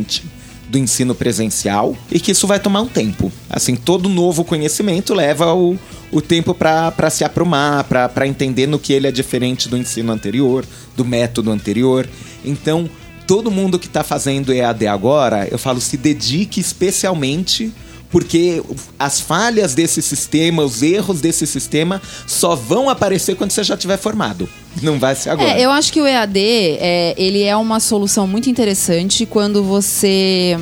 [0.68, 3.32] do ensino presencial e que isso vai tomar um tempo.
[3.50, 5.78] Assim, todo novo conhecimento leva o,
[6.12, 10.66] o tempo para se aprumar, para entender no que ele é diferente do ensino anterior,
[10.96, 12.08] do método anterior.
[12.44, 12.90] Então,
[13.28, 17.72] todo mundo que está fazendo EAD agora, eu falo, se dedique especialmente
[18.14, 18.62] porque
[19.00, 23.98] as falhas desse sistema, os erros desse sistema só vão aparecer quando você já tiver
[23.98, 24.48] formado.
[24.84, 25.50] Não vai ser agora.
[25.50, 30.56] É, eu acho que o EAD, é, ele é uma solução muito interessante quando você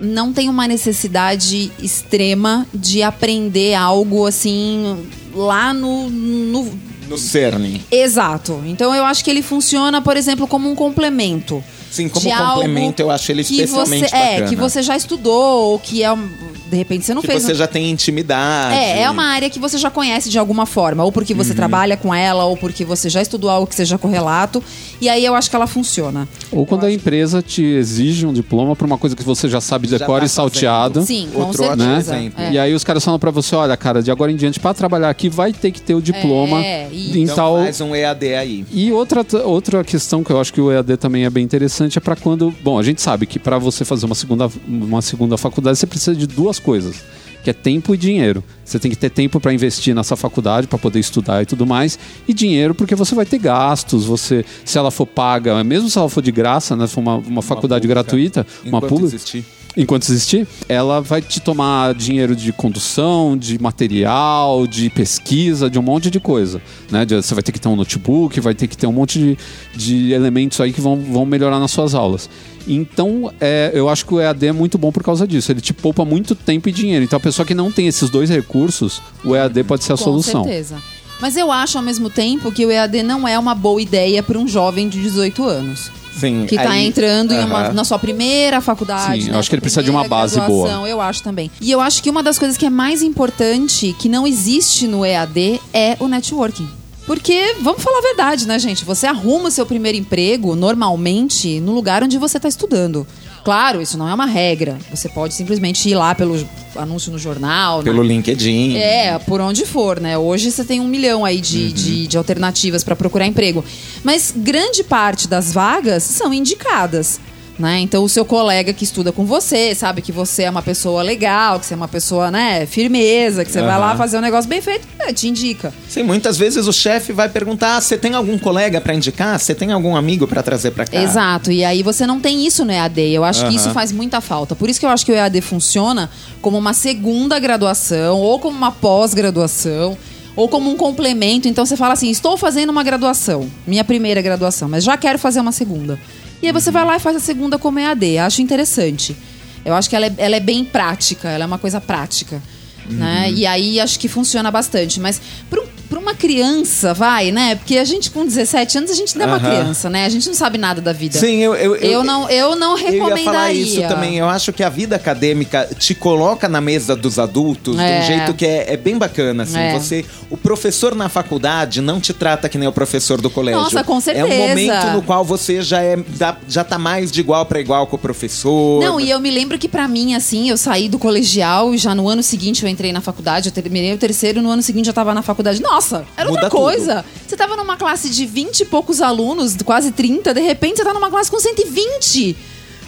[0.00, 4.96] não tem uma necessidade extrema de aprender algo assim
[5.34, 6.78] lá no- no
[7.08, 7.80] No CERN.
[7.90, 8.62] Exato.
[8.66, 11.62] Então eu acho que ele funciona, por exemplo, como um complemento.
[11.94, 14.48] Sim, como de algo complemento, eu acho ele especialmente você, É, bacana.
[14.48, 16.28] que você já estudou, ou que é um,
[16.70, 17.42] de repente você não Que fez.
[17.42, 18.74] você um- já tem intimidade.
[18.74, 21.56] É, é uma área que você já conhece de alguma forma, ou porque você Uhum.
[21.56, 24.62] trabalha com ela, ou porque você já estudou algo que seja correlato,
[25.00, 26.26] e aí eu acho que ela funciona.
[26.50, 29.86] Ou quando a empresa te exige um diploma pra uma coisa que você já sabe
[29.88, 31.02] Já decora tá e salteado.
[31.02, 31.86] Sim, com Outro Né?
[31.94, 32.16] certeza.
[32.16, 32.42] exemplo.
[32.42, 32.52] É.
[32.52, 35.10] E aí os caras falam pra você, olha, cara, de agora em diante, pra trabalhar
[35.10, 37.58] aqui, vai ter que ter o diploma É, e- em Então tal...
[37.58, 38.64] faz um EAD aí.
[38.72, 42.00] E outra, outra questão que eu acho que o EAD também é bem interessante é
[42.00, 42.54] para quando.
[42.62, 46.14] Bom, a gente sabe que para você fazer uma segunda, uma segunda faculdade você precisa
[46.14, 47.04] de duas coisas,
[47.42, 48.42] que é tempo e dinheiro.
[48.64, 51.98] Você tem que ter tempo para investir nessa faculdade, para poder estudar e tudo mais,
[52.26, 54.04] e dinheiro porque você vai ter gastos.
[54.04, 57.42] Você, se ela for paga, mesmo se ela for de graça, né, for uma, uma
[57.42, 58.02] faculdade pública.
[58.02, 59.44] gratuita, uma Enquanto pública existir.
[59.76, 65.82] Enquanto existir, ela vai te tomar dinheiro de condução, de material, de pesquisa, de um
[65.82, 66.60] monte de coisa.
[66.90, 67.04] Né?
[67.06, 69.38] Você vai ter que ter um notebook, vai ter que ter um monte de,
[69.74, 72.28] de elementos aí que vão, vão melhorar nas suas aulas.
[72.66, 75.52] Então, é, eu acho que o EAD é muito bom por causa disso.
[75.52, 77.04] Ele te poupa muito tempo e dinheiro.
[77.04, 80.04] Então, a pessoa que não tem esses dois recursos, o EAD pode ser a Com
[80.04, 80.44] solução.
[80.44, 80.76] certeza.
[81.20, 84.38] Mas eu acho, ao mesmo tempo, que o EAD não é uma boa ideia para
[84.38, 85.90] um jovem de 18 anos.
[86.18, 87.72] Sim, Que tá aí- entrando em uma- Aham.
[87.72, 89.22] na sua primeira faculdade.
[89.22, 90.88] Sim, eu né, acho que ele precisa de uma base boa.
[90.88, 91.50] Eu acho também.
[91.60, 95.04] E eu acho que uma das coisas que é mais importante, que não existe no
[95.04, 96.68] EAD, é o networking.
[97.06, 98.82] Porque, vamos falar a verdade, né, gente?
[98.84, 103.06] Você arruma o seu primeiro emprego, normalmente, no lugar onde você está estudando.
[103.44, 104.78] Claro, isso não é uma regra.
[104.90, 106.34] Você pode simplesmente ir lá pelo
[106.74, 108.76] anúncio no jornal, na Pelo LinkedIn.
[108.76, 110.16] é, por onde for, né?
[110.16, 113.62] Hoje você tem um milhão aí de, de, de alternativas para procurar emprego.
[114.02, 117.20] Mas grande parte das vagas são indicadas.
[117.56, 117.78] Né?
[117.78, 121.60] Então o seu colega que estuda com você, sabe que você é uma pessoa legal,
[121.60, 123.78] que você é uma pessoa, né, firmeza, que você vai Aham.
[123.78, 125.72] lá fazer um negócio bem feito, é, te indica.
[125.88, 129.38] Sim, muitas vezes o chefe vai perguntar: "Ah, você tem algum colega pra indicar?
[129.38, 131.00] Você tem algum amigo pra trazer pra cá?
[131.00, 133.00] Exato, e aí você não tem isso no EAD.
[133.12, 133.54] Eu acho que Aham.
[133.56, 134.56] isso faz muita falta.
[134.56, 136.10] Por isso que eu acho que o EAD funciona
[136.42, 139.96] como uma segunda graduação ou como uma pós-graduação.
[140.36, 141.46] Ou como um complemento.
[141.46, 145.38] Então você fala assim: estou fazendo uma graduação, minha primeira graduação, mas já quero fazer
[145.38, 145.96] uma segunda.
[146.44, 148.18] E aí você vai lá e faz a segunda como EAD.
[148.18, 149.16] Acho interessante.
[149.64, 152.42] Eu acho que ela é, ela é bem prática, ela é uma coisa prática.
[152.88, 153.30] Né?
[153.34, 155.00] E aí acho que funciona bastante.
[155.00, 155.64] Mas para um,
[156.04, 157.54] uma criança, vai, né?
[157.54, 160.04] Porque a gente com 17 anos, a gente não é uma criança, né?
[160.04, 161.18] A gente não sabe nada da vida.
[161.18, 163.62] Sim, eu, eu, Eu não, eu não Eu ia falar recomendaria.
[163.62, 164.16] isso também.
[164.18, 168.00] Eu acho que a vida acadêmica te coloca na mesa dos adultos de É.
[168.00, 169.44] um jeito que é, é bem bacana.
[169.44, 169.58] Assim.
[169.58, 169.72] É.
[169.78, 173.62] Você, o professor na faculdade não te trata que nem o professor do colégio.
[173.62, 174.28] Nossa, com É um certeza.
[174.48, 177.96] momento no qual você já, é, já, já tá mais de igual para igual com
[177.96, 178.78] o professor.
[178.82, 181.94] Não, e eu me lembro que pra mim, assim, eu saí do colegial e já
[181.94, 184.92] no ano seguinte eu entrei na faculdade, eu terminei o terceiro, no ano seguinte eu
[184.92, 185.62] tava na faculdade.
[185.62, 186.60] Nossa, era outra Muda tudo.
[186.60, 187.04] coisa.
[187.26, 190.92] Você tava numa classe de 20 e poucos alunos, quase 30, de repente você tá
[190.92, 192.36] numa classe com 120.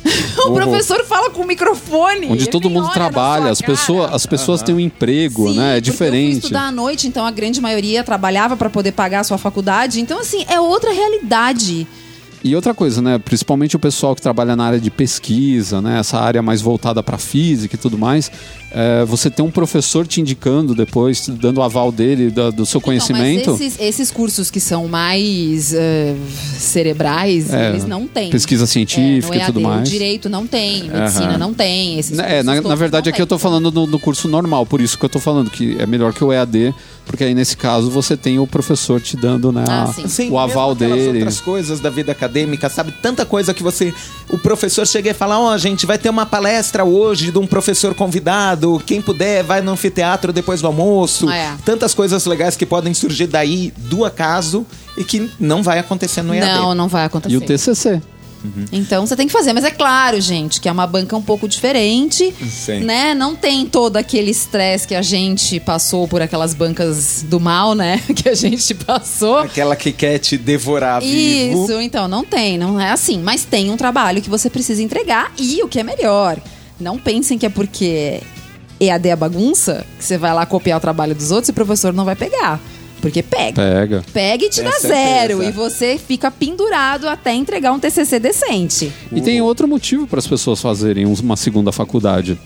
[0.39, 0.55] o Uhum.
[0.55, 2.29] professor fala com o microfone.
[2.31, 3.73] Onde todo mundo trabalha, as cara.
[3.73, 5.79] pessoas, as pessoas têm um emprego, Sim, né?
[5.79, 6.37] É porque Eu fui diferente.
[6.39, 10.01] estudar à noite, então a grande maioria trabalhava pra poder pagar a sua faculdade.
[10.01, 11.87] Então, assim, é outra realidade.
[12.45, 13.19] E outra coisa, né?
[13.19, 15.99] Principalmente o pessoal que trabalha na área de pesquisa, né?
[15.99, 18.31] Essa área mais voltada para física e tudo mais.
[18.73, 22.81] É, você tem um professor te indicando depois, dando o aval dele, da- do, seu
[22.81, 23.41] conhecimento.
[23.43, 26.15] Então, mas esses, esses cursos que são mais eh,
[26.59, 28.31] cerebrais, É, eles não têm.
[28.31, 29.89] pesquisa científica É, no e tudo EAD, mais.
[29.89, 31.39] O direito não tem, medicina Aham.
[31.39, 31.99] não tem.
[31.99, 33.43] Esses É, na, na verdade aqui eu tô tem.
[33.43, 36.23] falando no, no curso normal, por isso que eu tô falando que é melhor que
[36.25, 36.75] o EAD,
[37.07, 40.09] porque aí nesse caso você tem o professor te dando né, Ah, a- sim.
[40.09, 41.19] Sim, o aval dele.
[41.19, 42.93] outras coisas da vida acadêmica, sabe?
[43.03, 43.93] Tanta coisa que você.
[44.31, 47.95] O professor chega e fala: Ó, gente, vai ter uma palestra hoje de um professor
[47.95, 48.56] convidado.
[48.85, 51.29] Quem puder, vai no anfiteatro depois do almoço.
[51.31, 51.57] É.
[51.65, 56.35] Tantas coisas legais que podem surgir daí do acaso e que não vai acontecer no
[56.35, 56.47] EAD.
[56.47, 57.35] Não, não vai acontecer.
[57.35, 58.01] E o TCC.
[58.73, 61.49] Então você tem que fazer, mas é claro, gente, que é uma banca um pouco
[61.49, 62.81] diferente, Sim.
[62.81, 63.15] né?
[63.15, 68.01] Não tem todo aquele estresse que a gente passou por aquelas bancas do mal, né?
[68.17, 69.39] Que a gente passou.
[69.39, 71.65] Aquela que quer te devorar vivo.
[71.65, 73.21] Isso, então não tem, não é assim.
[73.21, 76.39] Mas tem um trabalho que você precisa entregar e o que é melhor.
[76.81, 78.23] Não pensem que é porque
[78.81, 81.93] EAD é bagunça, que você vai lá copiar o trabalho dos outros e o professor
[81.93, 82.61] não vai pegar.
[83.01, 83.63] Porque pega.
[83.63, 84.05] Pega.
[84.13, 85.43] Pega e te Com dá zero.
[85.43, 88.93] E você fica pendurado até entregar um TCC decente.
[89.13, 92.39] E tem outro motivo para as pessoas fazerem uma segunda faculdade.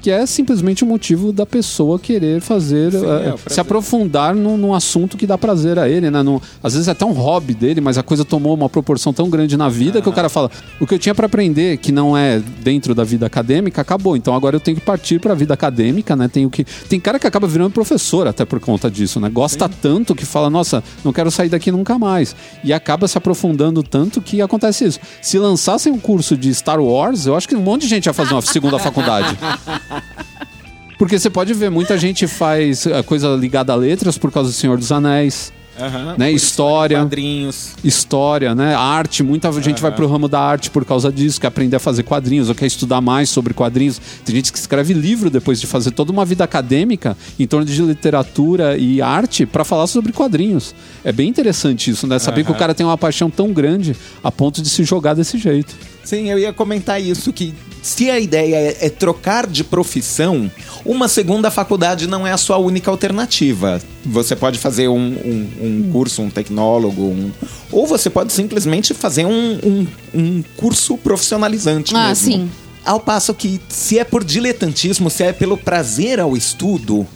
[0.00, 4.56] Que é simplesmente o motivo da pessoa querer fazer, Sim, eh, é se aprofundar num,
[4.56, 6.22] num assunto que dá prazer a ele, né?
[6.22, 9.28] Num- às vezes é até um hobby dele, mas a coisa tomou uma proporção tão
[9.28, 12.16] grande na vida que o cara fala: o que eu tinha pra aprender, que não
[12.16, 14.16] é dentro da vida acadêmica, acabou.
[14.16, 16.28] Então agora eu tenho que partir pra vida acadêmica, né?
[16.28, 16.64] Tenho que.
[16.88, 19.28] Tem cara que acaba virando professor até por conta disso, né?
[19.28, 22.34] Gosta tanto que fala: nossa, não quero sair daqui nunca mais.
[22.62, 25.00] E acaba se aprofundando tanto que acontece isso.
[25.20, 28.12] Se lançassem um curso de Star Wars, eu acho que um monte de gente ia
[28.12, 29.36] fazer uma segunda faculdade.
[30.98, 34.54] Porque você pode ver, muita gente faz eh, coisa ligada a letras por causa do
[34.54, 35.52] Senhor dos Anéis.
[35.80, 36.98] Aham, Né, história.
[36.98, 37.74] Quadrinhos.
[37.84, 38.74] História, né?
[38.74, 42.02] Arte, muita gente vai pro ramo da arte por causa disso, quer aprender a fazer
[42.02, 44.00] quadrinhos, ou quer estudar mais sobre quadrinhos.
[44.24, 47.80] Tem gente que escreve livro depois de fazer toda uma vida acadêmica em torno de
[47.80, 50.74] literatura e arte para falar sobre quadrinhos.
[51.04, 52.18] É bem interessante isso, né?
[52.18, 55.38] Saber que o cara tem uma paixão tão grande a ponto de se jogar desse
[55.38, 55.76] jeito.
[56.02, 60.50] Sim, eu ia comentar isso, que se a ideia é, é trocar de profissão,
[60.84, 63.80] uma segunda faculdade não é a sua única alternativa.
[64.04, 67.30] Você pode fazer um, um- um curso, um tecnólogo, um-
[67.72, 72.24] ou você pode simplesmente fazer um, um- curso profissionalizante Ah, mesmo.
[72.32, 72.50] sim.
[72.84, 77.06] Ao passo que, se é por diletantismo, se é pelo prazer ao estudo,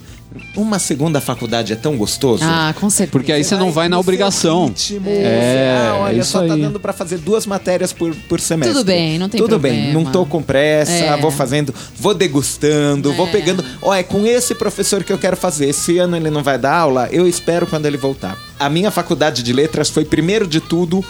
[0.56, 2.42] uma segunda faculdade é tão gostoso.
[2.46, 3.12] Ah, com certeza.
[3.12, 4.66] Porque aí você não vai na seu obrigação.
[4.66, 6.60] ritmo, É, você- ah, olha, isso só tá aí.
[6.60, 8.74] dando pra fazer duas matérias por, por semestre.
[8.76, 10.04] Tudo bem, não tem Tudo bem, problema.
[10.04, 11.16] não tô com pressa, É.
[11.16, 13.30] vou fazendo, vou degustando, vou É.
[13.30, 13.64] pegando.
[13.80, 15.68] Ó, é com esse professor que eu quero fazer.
[15.68, 18.36] Esse ano ele não vai dar aula, eu espero quando ele voltar.
[18.58, 21.04] A minha faculdade de letras foi primeiro de tudo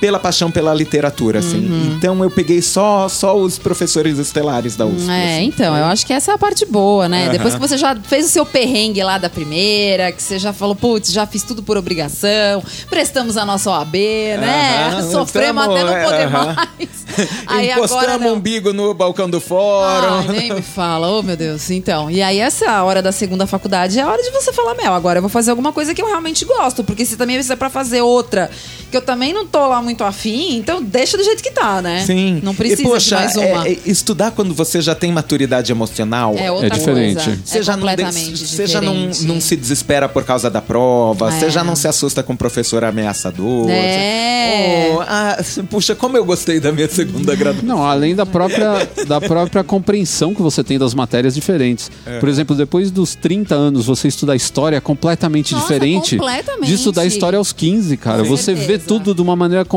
[0.00, 1.66] pela paixão pela literatura, assim.
[1.66, 1.94] Uhum.
[1.96, 5.10] Então eu peguei só só os professores estelares da USP.
[5.10, 5.44] É, assim.
[5.46, 7.28] então, eu acho que essa é a parte boa, né?
[7.30, 10.74] Depois que você já fez o seu perrengue lá da primeira, que você já falou,
[10.74, 14.88] putz, já fiz tudo por obrigação, prestamos a nossa OAB, né?
[14.88, 16.54] Aham, Sofremos até não poder aham.
[16.54, 17.06] mais.
[17.46, 20.28] Aí Encostamos agora o umbigo no balcão do fórum.
[20.28, 21.70] Ai, nem me fala, oh meu Deus.
[21.70, 24.92] Então, e aí essa hora da segunda faculdade é a hora de você falar, Mel,
[24.92, 27.70] agora eu vou fazer alguma coisa que eu realmente gosto, porque se também é pra
[27.70, 28.50] fazer outra,
[28.90, 32.02] que eu também não tô lá muito afim, então deixa do jeito que tá, né?
[32.04, 32.40] Sim.
[32.42, 33.68] Não precisa e, poxa, de mais é- uma.
[33.68, 36.34] é estudar quando você já tem maturidade emocional.
[36.36, 37.14] É outra É diferente.
[37.24, 37.38] coisa.
[37.44, 41.38] Você é já, não, você já não, não se desespera por causa da prova, É.
[41.38, 43.70] você já não se assusta com o professor ameaçador.
[43.70, 44.90] É.
[44.96, 45.36] Oh, ah,
[45.70, 47.66] puxa, como eu gostei da minha segunda graduação.
[47.68, 51.90] Não, além da própria, da própria compreensão que você tem das matérias diferentes.
[52.04, 52.18] É.
[52.18, 56.66] Por exemplo, depois dos 30 anos, você estudar história é completamente Nossa, diferente completamente.
[56.68, 58.22] de estudar história aos 15, cara.
[58.22, 59.75] Com você vê tudo de uma maneira completamente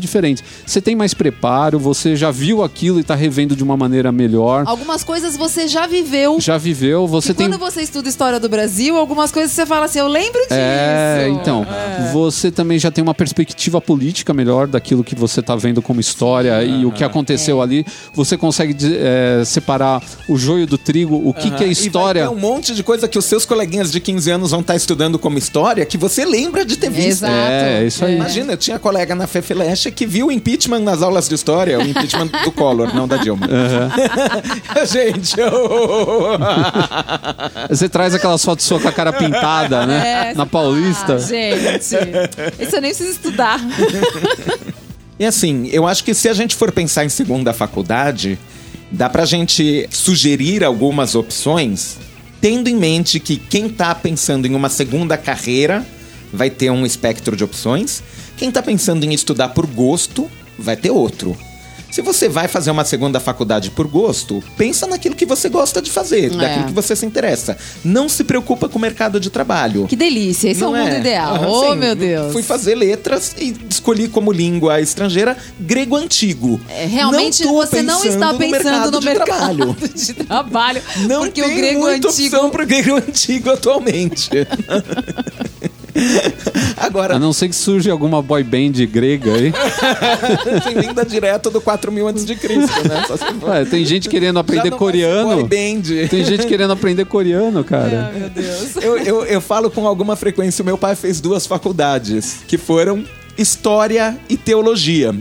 [0.00, 0.42] diferente.
[0.64, 4.64] Você tem mais preparo, você já viu aquilo e tá revendo de uma maneira melhor.
[4.66, 6.40] Algumas coisas você já viveu.
[6.40, 7.48] Já viveu, você e tem.
[7.48, 10.52] quando você estuda história do Brasil, algumas coisas você fala assim, eu lembro disso.
[10.52, 11.66] É, então,
[12.12, 16.62] você também já tem uma perspectiva política melhor daquilo que você tá vendo como história
[16.64, 17.06] e o que É.
[17.06, 17.84] aconteceu ali.
[18.14, 22.26] Você consegue é, separar o joio do trigo, o que, que é E história.
[22.26, 24.76] vai ter um monte de coisa que os seus coleguinhas de 15 anos vão estar
[24.76, 27.24] estudando como história que você lembra de ter visto.
[27.24, 27.32] Exato.
[27.34, 28.16] É, isso aí.
[28.16, 31.82] Imagina, eu tinha colega na FEFELESH que viu o impeachment nas aulas de história, o
[31.82, 33.48] impeachment do Collor, não da Dilma.
[34.90, 36.38] Gente, eu...
[37.68, 40.30] Você traz aquelas fotos sua com a cara pintada, né?
[40.30, 41.14] É, Na Paulista.
[41.14, 41.82] Ah, gente,
[42.60, 43.60] isso eu nem preciso estudar.
[45.18, 48.38] E assim, eu acho que se a gente for pensar em segunda faculdade,
[48.90, 51.96] dá pra gente sugerir algumas opções,
[52.38, 55.86] tendo em mente que quem tá pensando em uma segunda carreira
[56.32, 58.02] vai ter um espectro de opções,
[58.36, 61.36] quem tá pensando em estudar por gosto vai ter outro.
[61.88, 65.90] Se você vai fazer uma segunda faculdade por gosto, pensa naquilo que você gosta de
[65.90, 66.36] fazer, É.
[66.36, 67.56] daquilo que você se interessa.
[67.82, 69.86] Não se preocupa com o mercado de trabalho.
[69.86, 71.36] Que delícia, esse Não é o mundo ideal.
[71.36, 71.78] Aham, oh, sim.
[71.78, 72.32] meu Deus.
[72.32, 76.60] Fui fazer letras e escolhi como língua estrangeira grego antigo.
[76.68, 79.76] É, realmente Não você não está no pensando no de mercado trabalho.
[79.94, 80.82] de trabalho.
[81.08, 82.36] Não porque tem o grego muita antigo.
[82.36, 84.28] opção pro grego antigo atualmente.
[86.76, 89.52] Agora, A não ser que surja alguma boy band grega aí.
[90.62, 93.04] tem vinda direto do 4000 antes de Cristo, né?
[93.06, 95.34] Só se for- Ué, tem gente querendo Já aprender coreano.
[95.36, 96.08] boy band.
[96.08, 98.12] Tem gente querendo aprender coreano, cara.
[98.14, 98.76] Meu Deus.
[98.76, 103.04] Eu, eu, eu falo com alguma frequência, o meu pai fez duas faculdades, que foram
[103.38, 105.14] História e Teologia.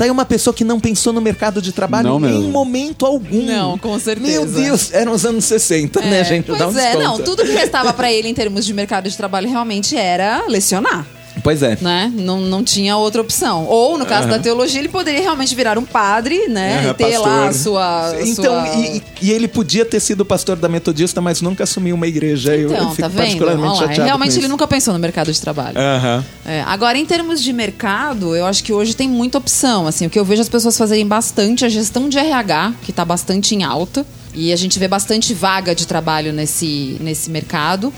[0.00, 2.48] Tá aí uma pessoa que não pensou no mercado de trabalho Não em mesmo.
[2.48, 3.42] momento algum.
[3.44, 4.30] Não, com certeza.
[4.32, 6.46] Meu Deus, eram os anos 60, né, gente?
[6.46, 7.04] Pois Dá um é, desconto.
[7.04, 11.06] não, tudo que restava pra ele em termos de mercado de trabalho realmente era lecionar.
[11.42, 11.76] Pois é.
[11.80, 12.12] né?
[12.14, 13.64] Não, não tinha outra opção.
[13.66, 16.80] Ou, no caso da teologia, ele poderia realmente virar um padre, né?
[16.80, 17.62] Aham, e ter lá a pastor.
[17.62, 18.12] sua.
[18.22, 18.68] Então, sua...
[18.76, 22.54] e, e ele podia ter sido pastor da Metodista, mas nunca assumiu uma igreja.
[22.54, 23.18] Eu- eu, Então, fico tá vendo?
[23.18, 24.48] particularmente chateado realmente com ele isso.
[24.48, 25.76] nunca pensou no mercado de trabalho.
[25.78, 26.24] Aham.
[26.44, 29.86] É, agora, em termos de mercado, eu acho que hoje tem muita opção.
[29.86, 32.90] Assim, o que eu vejo as pessoas fazerem bastante é a gestão de RH, que
[32.90, 34.04] está bastante em alta.
[34.34, 37.92] E a gente vê bastante vaga de trabalho nesse, nesse mercado.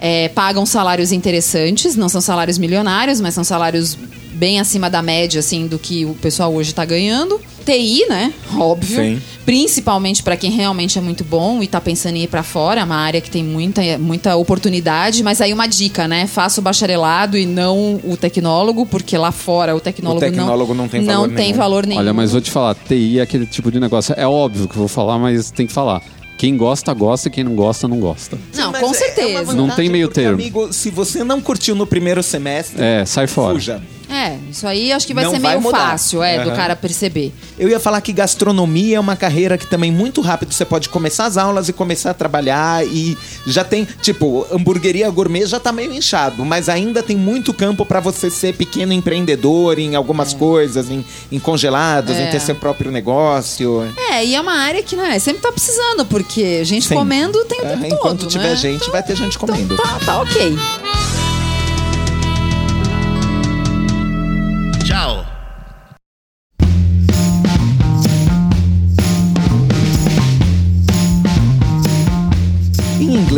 [0.00, 3.96] É, pagam salários interessantes, não são salários milionários, mas são salários
[4.32, 7.40] bem acima da média, assim, do que o pessoal hoje está ganhando.
[7.64, 8.32] TI, né?
[8.56, 8.96] Óbvio.
[8.96, 9.22] Sim.
[9.44, 12.84] Principalmente para quem realmente é muito bom e tá pensando em ir para fora, é
[12.84, 16.26] uma área que tem muita, muita oportunidade, mas aí uma dica, né?
[16.26, 20.88] Faça o bacharelado e não o tecnólogo, porque lá fora o tecnólogo, O tecnólogo não
[20.88, 21.56] tem valor tem nenhum.
[21.56, 22.00] valor nenhum.
[22.00, 24.14] Olha, mas vou te falar, TI é aquele tipo de negócio.
[24.16, 26.02] É óbvio que eu vou falar, mas tem que falar.
[26.38, 28.38] Quem gosta, gosta, quem não gosta, não gosta.
[28.54, 29.38] Não, Mas com é- é uma certeza.
[29.44, 30.34] vantagem Não tem meio porque, termo.
[30.34, 33.54] Amigo, se você não curtiu no primeiro semestre, É, sai fora.
[33.54, 33.82] fuja.
[34.10, 35.90] É, isso aí acho que vai Não ser vai meio mudar.
[35.90, 36.56] fácil, é, do Aham.
[36.56, 37.32] cara perceber.
[37.58, 41.26] Eu ia falar que gastronomia é uma carreira que também muito rápido você pode começar
[41.26, 45.92] as aulas e começar a trabalhar e já tem, tipo, hamburgueria gourmet já tá meio
[45.92, 51.04] inchado, mas ainda tem muito campo pra você ser pequeno empreendedor em algumas coisas, em,
[51.30, 52.28] em congelados, É.
[52.28, 53.82] em ter seu próprio negócio.
[54.10, 56.94] É, e é uma área que, né, sempre tá precisando, porque gente Sim.
[56.94, 58.56] comendo tem o É, tempo enquanto todo, tiver né?
[58.56, 59.74] gente, vai ter gente comendo.
[59.74, 60.56] Então tá, tá ok.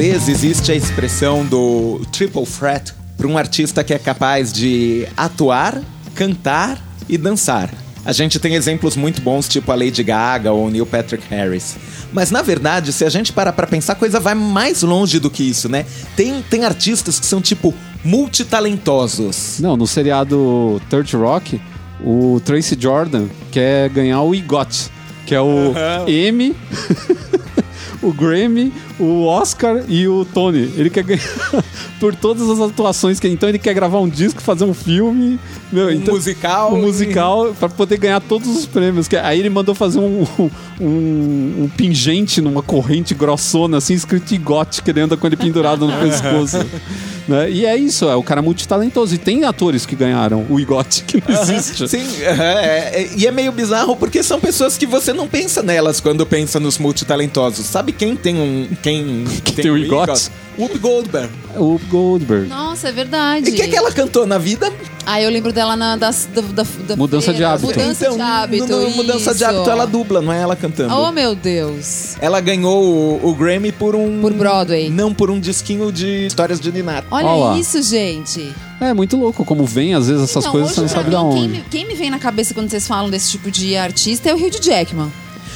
[0.01, 5.78] Inglês existe a expressão do triple threat para um artista que é capaz de atuar,
[6.14, 7.68] cantar e dançar.
[8.03, 11.76] A gente tem exemplos muito bons, tipo a Lady Gaga ou o Neil Patrick Harris.
[12.14, 15.28] Mas na verdade, se a gente parar pra pensar, a coisa vai mais longe do
[15.28, 15.84] que isso, né?
[16.16, 19.59] Tem, tem artistas que são tipo multitalentosos.
[19.61, 21.61] Não, no seriado Third Rock,
[22.03, 24.90] o Tracy Jordan quer ganhar o EGOT,
[25.26, 25.74] que é o
[26.09, 26.57] M,
[28.01, 30.70] o Grammy, o Oscar e o Tony.
[30.76, 31.22] Ele quer ganhar
[31.98, 35.38] por todas as atuações que então ele quer gravar um disco, fazer um filme,
[35.72, 36.74] meu, Um então- musical.
[36.74, 39.09] um musical pra poder ganhar todos os prêmios.
[39.09, 40.26] Que- Aí ele mandou fazer um,
[40.80, 45.86] um, um pingente numa corrente grossona, assim, escrito EGOT, que ele anda com ele pendurado
[45.86, 46.59] no pescoço.
[47.28, 47.51] né?
[47.51, 49.14] E é isso, é o cara multitalentoso.
[49.14, 51.88] E tem atores que ganharam o EGOT, que não existe.
[51.88, 56.01] Sim, é, é, e é meio bizarro porque são pessoas que você não pensa nelas
[56.01, 57.66] quando pensa nos multitalentosos.
[57.66, 58.68] Sabe quem tem um.
[58.82, 58.89] Quem,
[59.55, 60.30] tem o um EGOT?
[60.59, 61.30] Whoopi Goldberg.
[61.57, 62.47] O Goldberg.
[62.49, 63.49] Nossa, é verdade.
[63.49, 64.70] E o que, que ela cantou na vida?
[65.07, 67.53] Ah, eu lembro dela na das, da, da, da Mudança de feira.
[67.55, 67.66] hábito.
[67.68, 68.66] Mudança Então, de hábito.
[68.66, 70.95] no- no Mudança de hábito ela dubla, não é ela cantando.
[70.95, 72.14] Oh, meu Deus.
[72.20, 74.20] Ela ganhou o, o Grammy por um.
[74.20, 74.91] Por Broadway.
[74.91, 77.05] Não, por um disquinho de histórias de Ninar.
[77.11, 77.59] Olha Olha lá.
[77.59, 78.53] isso, gente.
[78.80, 81.16] É muito louco como vem, às vezes, essas Não, coisas hoje você não sabe mim,
[81.16, 81.49] Quem onde.
[81.49, 84.36] me, quem me vem na cabeça quando vocês falam desse tipo de artista é o
[84.36, 85.11] Hugh Jackman.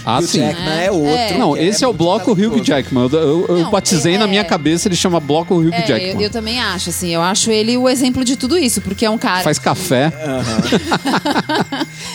[0.07, 0.41] Ah, E o sim.
[0.41, 1.09] Jackman É, é outro.
[1.15, 1.39] é.
[1.39, 2.63] Não, que esse é o muito bloco Hugh.
[2.63, 3.09] Jackman.
[3.11, 4.45] Eu, eu- eu Não, batizei é- na minha é.
[4.45, 6.23] cabeça, ele chama bloco Hugh É, eu, Jackman.
[6.23, 7.15] eu também acho, assim.
[7.15, 9.43] Eu acho ele o exemplo de tudo isso, porque é um cara.
[9.43, 10.13] Faz café.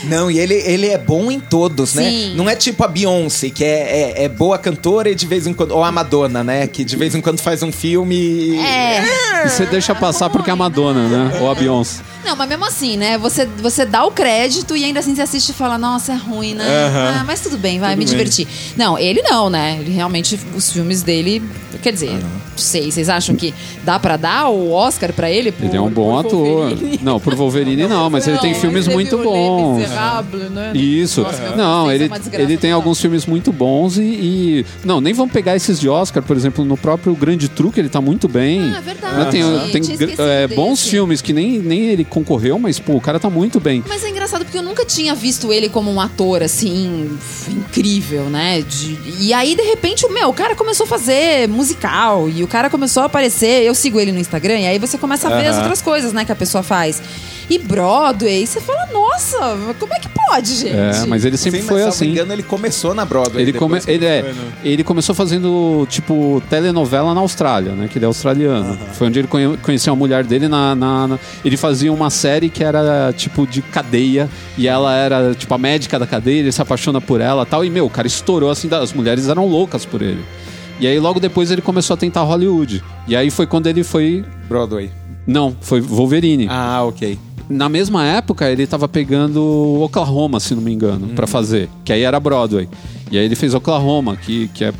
[0.05, 2.03] Não, e ele, ele é bom em todos, né?
[2.09, 2.35] Sim.
[2.35, 5.53] Não é tipo a Beyoncé, que é, é, é boa cantora e de vez em
[5.53, 5.71] quando.
[5.71, 6.67] Ou a Madonna, né?
[6.67, 8.15] Que de vez em quando faz um filme.
[8.15, 9.45] e- É.
[9.45, 11.39] E você deixa passar porque é a Madonna, né?
[11.41, 12.01] Ou a Beyoncé.
[12.25, 13.17] Não, mas mesmo assim, né?
[13.17, 16.53] Você, você dá o crédito e ainda assim você assiste e fala, nossa, é ruim,
[16.53, 16.65] né?
[17.19, 18.11] Ah, mas tudo bem, vai Tudo me bem.
[18.11, 18.47] divertir.
[18.77, 19.77] Não, ele não, né?
[19.79, 21.41] Ele realmente, os filmes dele.
[21.81, 23.53] Quer dizer, Ah, não sei, vocês acham que
[23.85, 25.51] dá pra dar o Oscar pra ele?
[25.51, 26.31] por- Ele é um bom ator.
[26.69, 26.99] Wolverine?
[27.01, 29.77] Não, por Wolverine não, mas ele tem Não, filmes teve muito bons.
[30.49, 30.71] Né?
[30.73, 31.25] Isso.
[31.55, 35.55] Não, é ele, ele tem alguns filmes muito bons e, e- Não, nem vamos pegar
[35.55, 38.61] esses de Oscar, por exemplo, no próprio Grande Truque ele tá muito bem.
[38.73, 39.31] Ah, é verdade.
[39.31, 39.69] Tem, Aham.
[39.71, 43.29] tem esquecido é, bons filmes que nem, nem ele concorreu, mas pô, o cara tá
[43.29, 43.83] muito bem.
[43.87, 47.17] Mas é engraçado porque eu nunca tinha visto ele como um ator assim
[47.69, 48.61] incrível, né?
[48.61, 52.47] De- e aí de repente o meu, o cara começou a fazer musical e o
[52.47, 53.63] cara começou a aparecer.
[53.63, 56.25] Eu sigo ele no Instagram e aí você começa a ver as outras coisas, né,
[56.25, 57.01] que a pessoa faz.
[57.49, 59.37] E Broadway, você fala, nossa,
[59.79, 60.75] como é que pode, gente?
[60.75, 62.05] É, mas ele sempre Sim, foi mas, se assim.
[62.05, 63.41] não me engano, ele começou na Broadway.
[63.41, 67.87] Ele, come, ele, é, no- ele começou fazendo, tipo, telenovela na Austrália, né?
[67.91, 68.77] Que ele é australiano.
[68.93, 72.49] Foi onde ele conhe- conheceu a mulher dele na, na- na- Ele fazia uma série
[72.49, 74.29] que era, tipo, de cadeia.
[74.55, 76.41] E ela era, tipo, a médica da cadeia.
[76.41, 77.65] Ele se apaixona por ela tal.
[77.65, 78.69] E, meu, o cara estourou, assim.
[78.71, 80.23] As mulheres eram loucas por ele.
[80.79, 82.83] E aí, logo depois, ele começou a tentar Hollywood.
[83.07, 84.23] E aí foi quando ele foi...
[84.47, 84.91] Broadway.
[85.27, 86.47] Não, foi Wolverine.
[86.49, 87.19] Ah, ok.
[87.49, 89.41] Na mesma época, ele tava pegando
[89.81, 91.67] Oklahoma, se não me engano, pra fazer.
[91.83, 92.69] Que aí era Broadway.
[93.11, 94.73] E aí ele fez Oklahoma, que, que é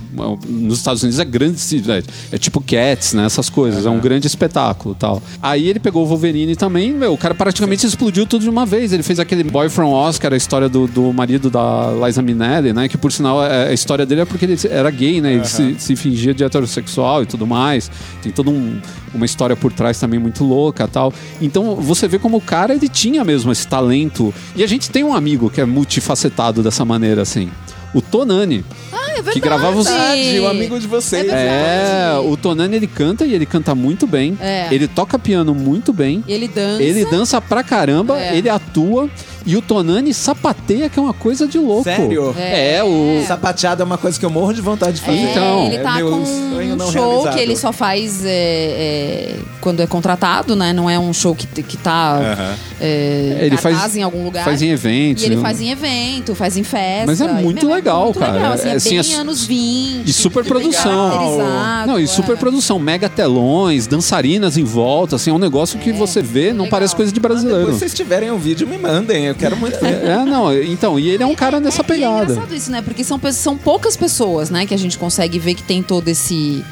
[0.47, 1.59] nos Estados Unidos é grande,
[1.91, 3.25] é, é tipo Cats, né?
[3.25, 5.21] Essas coisas, é um grande espetáculo tal.
[5.41, 8.93] Aí ele pegou o Wolverine também, meu, o cara praticamente explodiu tudo de uma vez.
[8.93, 12.88] Ele fez aquele Boy from Oscar, a história do, do marido da Liza Minnelli, né?
[12.88, 15.34] Que por sinal é- a história dele é porque ele era gay, né?
[15.34, 17.89] Ele se, se fingia de heterossexual e tudo mais.
[18.21, 18.80] Tem toda um,
[19.13, 21.13] uma história por trás também muito louca tal.
[21.41, 24.34] Então você vê como o cara ele tinha mesmo esse talento.
[24.55, 27.49] E a gente tem um amigo que é multifacetado dessa maneira assim.
[27.94, 28.64] O Tonani.
[28.92, 29.32] Ah, é verdade.
[29.32, 31.28] Que gravava os- Verdade, o amigo de vocês.
[31.32, 34.38] É É, o Tonani ele canta e ele canta muito bem.
[34.40, 34.68] É.
[34.72, 36.24] Ele toca piano muito bem.
[36.28, 36.84] Ele dança.
[36.84, 38.38] Ele dança pra caramba, É.
[38.38, 39.10] ele atua
[39.46, 41.84] e o Tonani sapateia, que é uma coisa de louco.
[41.84, 42.36] Sério?
[42.38, 43.24] É, o.
[43.28, 45.18] Sapateado é uma coisa que eu morro de vontade de fazer.
[45.18, 47.34] É, Então, ele tá é com um show realizado.
[47.36, 50.74] que ele só faz é, é, quando é contratado, né?
[50.74, 54.44] Não é um show que, que tá é, Ele faz- em algum lugar.
[54.44, 55.24] Faz em eventos.
[55.24, 55.42] E ele né?
[55.42, 57.06] faz em evento, faz em festa.
[57.08, 58.34] Mas é muito legal, muito cara.
[58.34, 60.08] Legal, assim, É, é, assim, bem é anos 20.
[60.08, 61.86] E super produção.
[61.88, 62.08] Não, e é.
[62.08, 66.66] super produção, mega telões, dançarinas em volta, assim, é um negócio que você vê, não
[66.66, 66.70] legal.
[66.70, 67.60] parece coisa de brasileiro.
[67.62, 69.28] Depois vocês tiverem o vídeo, me mandem.
[69.30, 70.03] Eu quero muito ver.
[70.05, 72.23] É, não, então, e ele é um cara nessa E é pegada.
[72.23, 72.82] engraçado isso, né?
[72.82, 74.65] Porque são, são poucas pessoas, né?
[74.65, 76.63] Que a gente consegue ver que tem todo esse,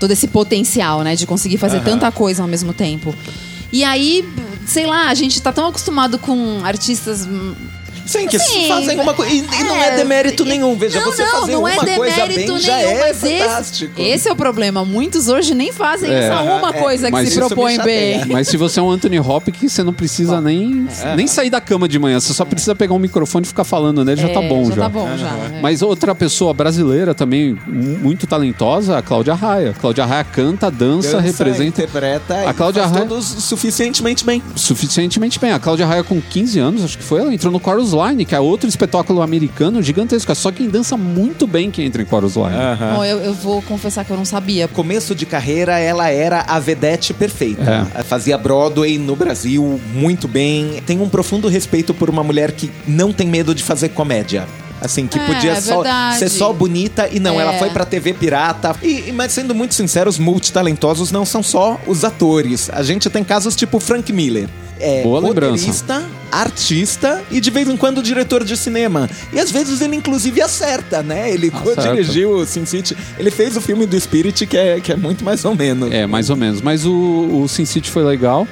[0.00, 1.14] todo esse potencial, né?
[1.16, 3.14] De conseguir fazer tanta coisa ao mesmo tempo.
[3.72, 4.28] E aí,
[4.66, 7.26] sei lá, a gente tá tão acostumado com artistas
[8.12, 9.32] Sim, que Sim, fazem uma coisa.
[9.32, 10.76] E, e não é é, demérito nenhum.
[10.76, 13.22] Veja, não, você não, fazer não uma é coisa demérito bem já nenhum, é mas
[13.24, 14.00] esse- fantástico.
[14.00, 14.84] Esse, é o problema.
[14.84, 16.18] Muitos hoje nem fazem É.
[16.24, 18.24] essa uma É, coisa que se propõe bem.
[18.32, 20.86] Mas se você é um Anthony Hopkins, você não precisa nem,
[21.16, 22.18] nem sair da cama de manhã.
[22.20, 24.74] Você só precisa pegar um microfone e ficar falando nele, já tá É, bom já.
[24.74, 24.82] já.
[24.82, 25.28] tá bom, já.
[25.28, 25.60] é.
[25.60, 29.70] Mas outra pessoa brasileira também, mu- muito talentosa, a Cláudia Raia.
[29.70, 34.42] A Cláudia Raia canta, dança, Dança, representa interpreta A Cláudia Raia- todos suficientemente bem.
[34.56, 35.52] suficientemente bem.
[35.52, 38.34] A Cláudia Raia, com 15 anos, acho que foi, ela entrou no Chorus Line, que
[38.34, 40.30] é outro espetáculo americano gigantesco.
[40.32, 42.50] É só quem dança muito bem que entra em Chorus Line.
[42.96, 44.66] Bom, eu, eu vou confessar que eu não sabia.
[44.68, 47.86] Começo de carreira, ela era a vedete perfeita.
[48.04, 50.82] Fazia Broadway no Brasil muito bem.
[50.86, 54.46] Tem um profundo respeito por uma mulher que não tem medo de fazer comédia.
[54.80, 56.18] Assim, que É, podia é só verdade.
[56.18, 57.42] ser só bonita e não, É.
[57.44, 58.74] ela foi pra TV pirata.
[58.82, 62.68] E, e- mas sendo muito sincero, os multitalentosos não são só os atores.
[62.68, 64.48] A gente tem casos tipo Frank Miller.
[64.80, 65.94] É Boa lembrança.
[66.32, 69.08] Artista e de vez em quando diretor de cinema.
[69.32, 71.30] E às vezes ele inclusive acerta, né?
[71.30, 71.82] Ele Acerta.
[71.88, 72.96] co-dirigiu o Sin City.
[73.18, 75.90] Ele fez o filme do Spirit, que é, que é muito mais ou menos.
[75.92, 76.60] É, mais ou menos.
[76.60, 76.92] Mas o,
[77.42, 78.46] o Sin City foi legal.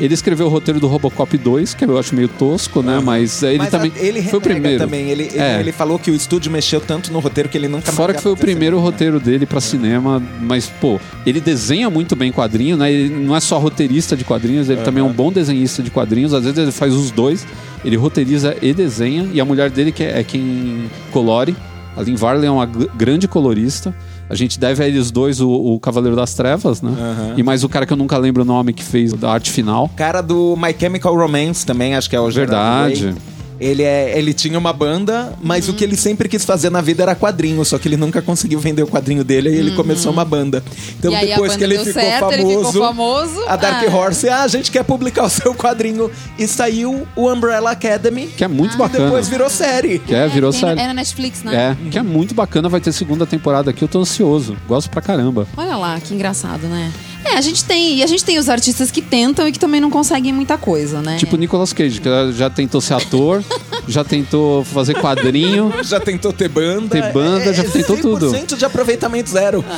[0.00, 3.00] Ele escreveu o roteiro do Robocop 2, que eu acho meio tosco, né?
[3.02, 3.92] Mas ele Mas também.
[3.94, 4.78] a- ele foi o primeiro.
[4.78, 5.10] também.
[5.10, 5.60] Ele, ele, É.
[5.60, 8.32] ele falou que o estúdio mexeu tanto no roteiro que ele nunca Fora que foi
[8.32, 8.90] o primeiro cinema.
[8.90, 12.92] roteiro dele pra cinema, mas, pô, ele desenha muito bem quadrinho, né?
[12.92, 16.32] Ele não é só roteirista de quadrinhos, ele também é um bom desenhista de quadrinhos.
[16.34, 17.46] Às vezes ele faz os dois,
[17.84, 21.54] ele roteiriza e desenha, e a mulher dele que é, é quem colore.
[21.96, 23.94] A Lynn Varley é uma gr- grande colorista.
[24.28, 26.90] A gente deve a eles dois o, o Cavaleiro das Trevas, né?
[26.90, 27.34] Aham.
[27.36, 29.90] E mais o cara que eu nunca lembro o nome que fez a arte final.
[29.96, 33.04] Cara do My Chemical Romance também, acho que é o Gerard Verdade.
[33.06, 33.39] Way.
[33.60, 37.02] Ele, é, ele tinha uma banda, mas o que ele sempre quis fazer na vida
[37.02, 40.24] era quadrinho, só que ele nunca conseguiu vender o quadrinho dele e ele começou uma
[40.24, 40.64] banda.
[40.98, 43.44] Então E aí a depois banda que ele deu ficou, certo, ele famoso, ficou famoso,
[43.46, 43.94] a Dark ah.
[43.96, 46.10] Horse, ah, a gente quer publicar o seu quadrinho.
[46.38, 49.04] E saiu o Umbrella Academy, Que é muito e bacana.
[49.04, 49.98] depois virou série.
[49.98, 50.80] Que é, virou Tem- série.
[50.80, 51.76] É na Netflix, né?
[51.84, 54.56] É, que é muito bacana, vai ter segunda temporada aqui, eu tô ansioso.
[54.66, 55.46] Gosto pra caramba.
[55.56, 56.90] Olha lá, que engraçado, né?
[57.24, 57.96] É, a gente tem.
[57.96, 61.00] E a gente tem os artistas que tentam e que também não conseguem muita coisa,
[61.00, 61.16] né?
[61.16, 63.42] Tipo o Nicolas Cage, que já tentou ser ator,
[63.86, 65.72] já tentou fazer quadrinho.
[65.82, 66.88] Já tentou ter banda.
[66.88, 68.32] Ter banda, já tentou tudo.
[68.32, 69.64] 100% de aproveitamento zero.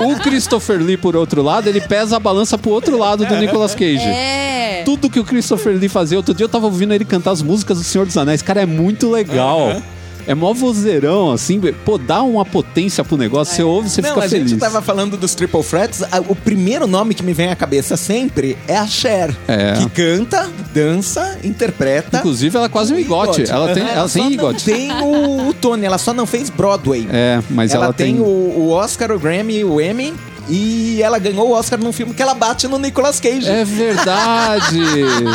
[0.00, 3.74] O Christopher Lee, por outro lado, ele pesa a balança pro outro lado do Nicolas
[3.74, 3.98] Cage.
[3.98, 4.82] É.
[4.84, 6.16] Tudo que o Christopher Lee fazia.
[6.18, 8.42] Outro dia eu tava ouvindo ele cantar as músicas do Senhor dos Anéis.
[8.42, 9.80] Cara, é muito legal.
[10.26, 11.60] É mó vozeirão, assim.
[11.84, 13.54] Pô, dá uma potência pro negócio.
[13.54, 14.50] Você ouve, você Não, fica a feliz.
[14.50, 16.02] gente tava falando dos Triple Threats.
[16.02, 19.34] a- O primeiro nome que me vem à cabeça sempre é a Cher.
[19.48, 19.72] É.
[19.74, 22.18] Que canta, dança, interpreta.
[22.18, 23.44] Inclusive, ela é quase um igote.
[23.50, 24.64] Ela tem, ela só tem igote.
[24.64, 27.06] tem o, o Tony, ela só não fez Broadway.
[27.12, 30.14] É, mas ela, tem, o, o Oscar, o Grammy, o Emmy.
[30.48, 33.48] E ela ganhou o Oscar num filme que ela bate no Nicolas Cage.
[33.48, 34.80] É verdade!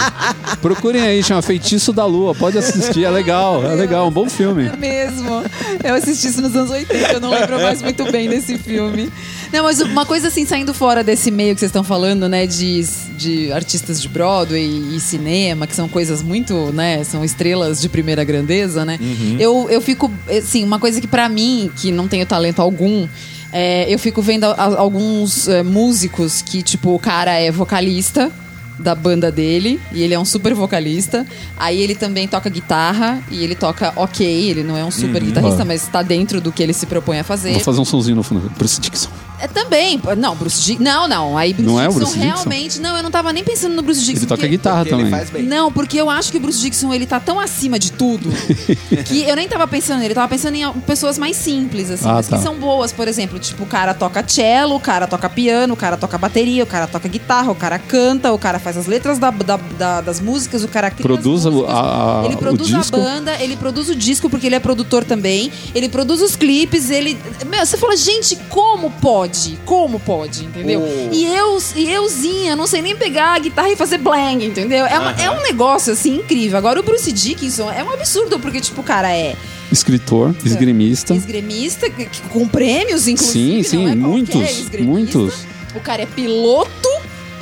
[0.62, 2.36] Procurem aí, chama Feitiço da Lua.
[2.36, 4.68] Pode assistir, é legal, é legal, um bom filme.
[4.68, 5.44] É mesmo.
[5.84, 9.12] Eu assisti isso nos anos 80, eu não lembro mais muito bem desse filme.
[9.52, 12.84] Não, mas uma coisa assim, saindo fora desse meio que vocês estão falando, né, de,
[13.18, 18.24] de artistas de Broadway e cinema, que são coisas muito, né, são estrelas de primeira
[18.24, 19.00] grandeza, né?
[19.40, 23.08] Eu, eu fico, assim, uma coisa que pra mim, que não tenho talento algum,
[23.52, 28.32] é, eu fico vendo a- a- alguns é, músicos que, tipo, o cara é vocalista,
[28.80, 31.26] da banda dele e ele é um super vocalista.
[31.58, 35.66] Aí ele também toca guitarra e ele toca ok, ele não é um super guitarrista,
[35.66, 37.54] mas tá dentro do que ele se propõe a fazer.
[37.54, 38.52] Vou fazer um sonzinho no fundo.
[38.56, 39.10] Bruce Dixon.
[39.40, 42.28] É também, não, Bruce Dixon, não, não, aí Bruce Não é o Dixon Bruce Dixon?
[42.36, 44.18] realmente, não, eu não tava nem pensando no Bruce Dixon.
[44.20, 45.20] Ele toca porque- guitarra Porque ele também.
[45.20, 45.44] faz bem.
[45.44, 48.30] Não, porque eu acho que o Bruce Dixon ele tá tão acima de tudo
[49.06, 52.14] que eu nem tava pensando nele, eu tava pensando em pessoas mais simples, assim, Ah,
[52.14, 52.38] mas tá.
[52.38, 55.78] que são boas, por exemplo, tipo, o cara toca cello, o cara toca piano, o
[55.78, 59.20] cara toca bateria, o cara toca guitarra, o cara canta, o cara faz as letras
[59.20, 62.74] da- da- da- das músicas, o cara cria Produz músicas, a- a- ele o produz
[62.74, 66.90] a banda, ele produz o disco porque ele é produtor também, ele produz os clipes,
[66.90, 67.18] ele.
[67.46, 69.27] Meu, você fala, gente, como pode?
[69.66, 70.82] Como pode, entendeu?
[70.82, 71.14] Oh.
[71.14, 74.86] E eu, e euzinha, não sei nem pegar a guitarra e fazer blang, entendeu?
[74.86, 76.58] É, uma- é um negócio assim incrível.
[76.58, 79.36] Agora o Bruce Dickinson é um absurdo, porque, tipo, o cara é
[79.72, 81.14] Escritor, esgrimista.
[81.14, 83.64] esgrimista, que- que- com prêmios, inclusive.
[83.64, 85.34] Sim, sim, não é muitos, muitos.
[85.76, 86.90] O cara é piloto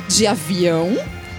[0.08, 0.96] de avião.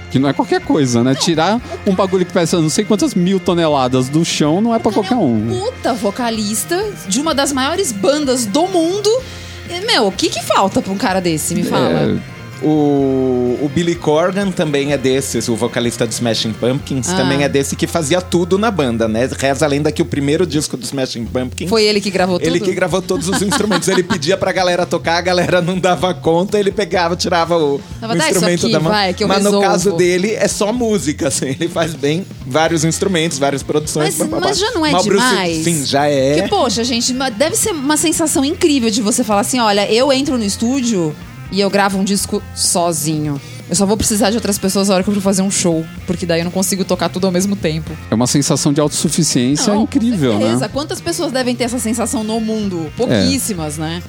[0.09, 1.13] Que não é qualquer coisa, né?
[1.13, 4.89] Tirar um bagulho que pesa não sei quantas mil toneladas do chão não é pra
[4.89, 5.59] O cara qualquer é um.
[5.65, 9.09] puta vocalista de uma das maiores bandas do mundo.
[9.85, 11.53] Meu, o que que falta pra um cara desse?
[11.55, 11.89] Me fala.
[11.89, 17.15] É, O, o Billy Corgan também é desses, o vocalista do Smashing Pumpkins, Ah.
[17.15, 19.29] também é desse que fazia tudo na banda, né?
[19.37, 22.47] Reza a lenda que o primeiro disco do Smashing Pumpkins Foi ele que gravou tudo?
[22.47, 23.87] Ele que gravou todos os instrumentos.
[23.87, 28.13] ele pedia pra galera tocar, a galera não dava conta, ele pegava, tirava o, Tava,
[28.13, 28.91] o "Dá isso instrumento aqui, da mão.
[28.91, 31.47] vai, que Mas no resolvo." caso dele é só música, assim.
[31.47, 34.17] Ele faz bem vários instrumentos, várias produções.
[34.17, 35.63] Mas- blá, blá, mas já não é Mas o Bruce- demais?
[35.63, 36.33] sim, já é.
[36.35, 40.37] Porque, poxa, gente, deve ser uma sensação incrível de você falar assim: olha, eu entro
[40.37, 41.15] no estúdio
[41.51, 43.39] e eu gravo um disco sozinho.
[43.69, 45.85] Eu só vou precisar de outras pessoas na hora que eu for fazer um show.
[46.05, 47.91] Porque daí eu não consigo tocar tudo ao mesmo tempo.
[48.09, 50.59] é uma sensação de autossuficiência Não, incrível, com certeza.
[50.61, 50.69] né?
[50.71, 52.89] Quantas pessoas devem ter essa sensação no mundo?
[52.95, 54.01] Pouquíssimas, né?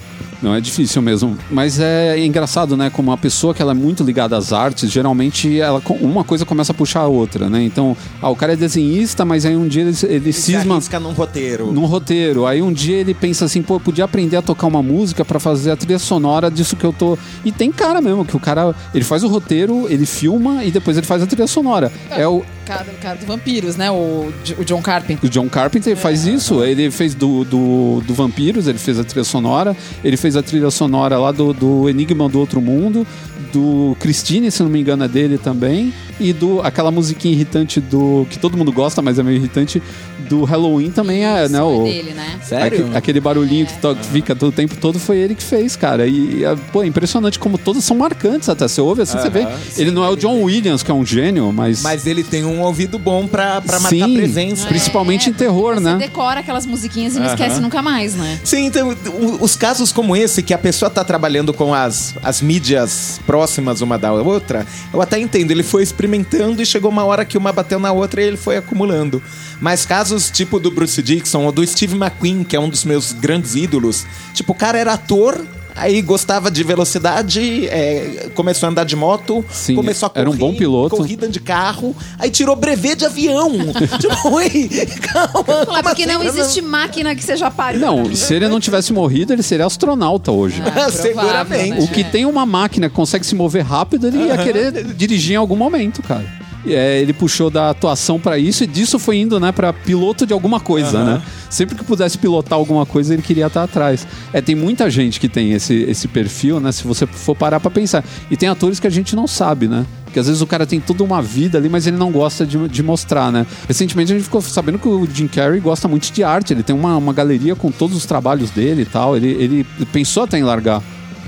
[0.42, 1.36] Não, é difícil mesmo.
[1.50, 2.90] Mas é engraçado, né?
[2.90, 6.72] Como uma pessoa que ela é muito ligada às artes, geralmente ela, uma coisa começa
[6.72, 7.62] a puxar a outra, né?
[7.62, 10.74] Então, ah, o cara é desenhista, mas aí um dia ele, ele Ele se cisma
[10.74, 11.72] arrisca num roteiro.
[11.72, 12.46] num roteiro.
[12.46, 15.40] Aí um dia ele pensa assim, pô, eu podia aprender a tocar uma música pra
[15.40, 17.18] fazer a trilha sonora disso que eu tô.
[17.44, 20.96] E tem cara mesmo, que o cara, ele faz o roteiro, ele filma e depois
[20.96, 21.90] ele faz a trilha sonora.
[22.10, 23.90] É o, Cara, cara do Vampiros, né?
[23.90, 25.26] O, o John Carpenter.
[25.26, 26.62] o John Carpenter faz isso.
[26.62, 29.74] Ele fez do, do, do Vampiros, ele fez a trilha sonora.
[30.04, 33.06] Ele fez a trilha sonora lá do, do Enigma do Outro Mundo.
[33.54, 35.94] Do Christine, se não me engano, é dele também.
[36.20, 38.26] E do aquela musiquinha irritante do.
[38.28, 39.82] que todo mundo gosta, mas é meio irritante.
[40.28, 41.62] Do Halloween também é, Isso, né?
[41.62, 42.38] O, dele, né?
[42.42, 42.86] Sério?
[42.88, 46.06] Aque- aquele barulhinho que to- fica todo o tempo todo foi ele que fez, cara.
[46.06, 48.68] E, e, pô, é impressionante como todos são marcantes até.
[48.68, 49.40] Você ouve assim, você vê.
[49.42, 51.82] Aham, Ele não é o John Williams, que é um gênio, mas.
[51.82, 54.66] Mas ele tem um ouvido bom pra, pra marcar Sim, presença.
[54.66, 55.96] Principalmente É, em terror, você né?
[55.98, 58.38] decora aquelas musiquinhas e não esquece nunca mais, né?
[58.44, 58.94] Sim, então,
[59.40, 63.98] os casos como esse, que a pessoa tá trabalhando com as, as mídias próximas uma
[63.98, 65.50] da outra, eu até entendo.
[65.50, 68.56] Ele foi experimentando e chegou uma hora que uma bateu na outra e ele foi
[68.56, 69.22] acumulando.
[69.60, 73.12] Mas casos tipo do Bruce Dixon ou do Steve McQueen, que é um dos meus
[73.12, 75.44] grandes ídolos, tipo, o cara era ator.
[75.80, 80.28] Aí gostava de velocidade, é, começou a andar de moto, Sim, começou a correr, era
[80.28, 80.96] um bom piloto.
[80.96, 83.48] corrida de carro, aí tirou brevet de avião.
[84.00, 84.68] tipo, oi,
[85.02, 85.64] calma.
[85.66, 86.40] Como porque não assim?
[86.40, 90.60] existe máquina que seja pra Não, se ele não tivesse morrido, ele seria astronauta hoje.
[90.66, 91.70] Ah, provável, Seguramente.
[91.70, 91.78] né?
[91.78, 95.36] O que tem uma máquina que consegue se mover rápido, ele ia querer dirigir em
[95.36, 96.26] algum momento, cara.
[96.66, 100.32] É, ele puxou da atuação pra isso e disso foi indo, né, para piloto de
[100.32, 101.22] alguma coisa, né?
[101.48, 104.06] Sempre que pudesse pilotar alguma coisa, ele queria estar atrás.
[104.32, 106.72] É, tem muita gente que tem esse, esse perfil, né?
[106.72, 108.04] Se você for parar pra pensar.
[108.30, 109.86] E tem atores que a gente não sabe, né?
[110.04, 112.68] Porque às vezes o cara tem toda uma vida ali, mas ele não gosta de,
[112.68, 113.46] de mostrar, né?
[113.66, 116.52] Recentemente a gente ficou sabendo que o Jim Carrey gosta muito de arte.
[116.52, 119.16] Ele tem uma, uma galeria com todos os trabalhos dele e tal.
[119.16, 120.82] Ele, ele pensou até em largar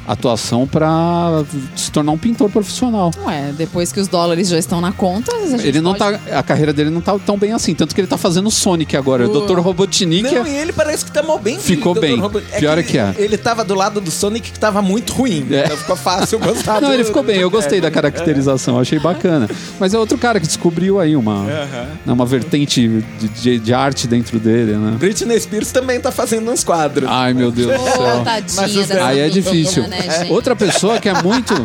[0.07, 1.42] atuação pra
[1.76, 3.11] se tornar um pintor profissional.
[3.24, 6.38] Ué, depois que os dólares já estão na conta, a gente Ele não pode- tá.
[6.38, 7.74] A carreira dele não tá tão bem assim.
[7.74, 9.28] Tanto que ele tá fazendo Sonic agora.
[9.28, 9.46] O Uh.
[9.46, 9.59] Dr.
[9.61, 10.22] Robotnik.
[10.34, 11.59] Não, é- e ele parece que tá mal bem.
[11.59, 12.01] Ficou Dr.
[12.01, 12.18] bem.
[12.18, 13.14] Robot- Pior é que é.
[13.18, 15.46] Ele tava do lado do Sonic que tava muito ruim.
[15.51, 15.64] É.
[15.64, 17.38] Então ficou fácil gostar Não, do- ele ficou bem.
[17.38, 18.78] Eu gostei da caracterização.
[18.78, 19.48] Achei bacana.
[19.78, 22.88] Mas é outro cara que descobriu aí uma, né, uma vertente
[23.18, 24.96] de, de- de arte dentro dele, né?
[24.98, 27.09] Britney Spears também tá fazendo uns quadros.
[27.09, 28.24] Ai, meu Deus do céu.
[28.24, 29.84] tadinha Mas os- Aí é difícil.
[29.91, 30.32] Né, gente?
[30.32, 31.53] Outra pessoa que é muito.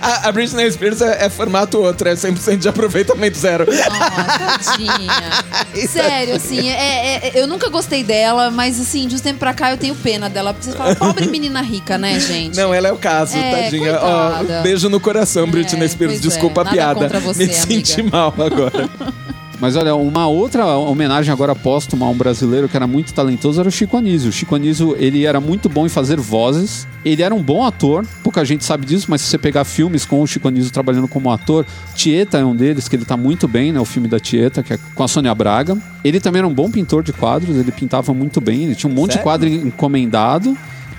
[0.00, 3.66] A, a Britney Spears é, é formato outro, é 100% de aproveitamento zero.
[3.90, 5.88] Ah, tadinha.
[5.88, 9.70] Sério, assim, é, é- eu nunca gostei dela, mas assim, de uns tempos pra cá
[9.70, 10.54] eu tenho pena dela.
[10.58, 12.56] Você fala, pobre menina rica, né, gente?
[12.56, 13.98] Não, ela é o caso, É, tadinha.
[14.00, 16.14] Ó, beijo no coração, Britney É, Spears.
[16.14, 17.08] é, Desculpa a piada.
[17.20, 18.16] você, Me senti amiga.
[18.16, 18.88] mal agora.
[19.64, 23.66] Mas olha, uma outra homenagem agora póstuma a um brasileiro que era muito talentoso era
[23.66, 24.28] o Chico Anísio.
[24.28, 26.86] O Chico Anísio, ele era muito bom em fazer vozes.
[27.02, 30.20] Ele era um bom ator, pouca gente sabe disso, mas se você pegar filmes com
[30.20, 33.72] o Chico Anísio trabalhando como ator, Tieta é um deles, que ele tá muito bem,
[33.72, 33.80] né?
[33.80, 35.78] O filme da Tieta, que é com a Sônia Braga.
[36.04, 38.94] Ele também era um bom pintor de quadros, ele pintava muito bem, ele tinha um
[38.94, 39.20] monte Sério?
[39.20, 40.54] de quadro encomendado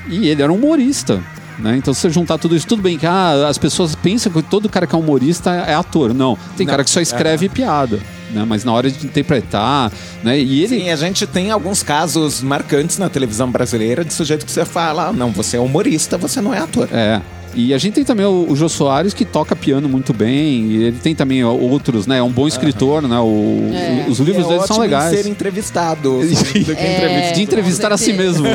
[0.10, 1.22] e ele era um humorista.
[1.58, 1.78] Né?
[1.78, 4.68] Então, se você juntar tudo isso, tudo bem que ah, as pessoas pensam que todo
[4.68, 6.14] cara que é humorista é ator.
[6.14, 6.72] Não, tem Não.
[6.72, 8.00] cara que só escreve piada.
[8.32, 8.44] Né?
[8.46, 9.92] Mas na hora de interpretar,
[10.24, 10.38] né?
[10.38, 10.80] E ele.
[10.82, 15.08] Sim, a gente tem alguns casos marcantes na televisão brasileira de sujeito que você fala,
[15.08, 16.90] ah, não, você é humorista, você não é ator.
[16.92, 17.22] É.
[17.56, 20.66] E a gente tem também o, o Jô Soares, que toca piano muito bem.
[20.72, 22.18] E ele tem também outros, né?
[22.18, 23.18] É um bom escritor, né?
[23.20, 24.06] O- É.
[24.10, 25.18] Os livros é dele são legais.
[25.20, 26.20] ser entrevistado.
[26.78, 28.46] É, de entrevistar a si mesmo.
[28.48, 28.52] É,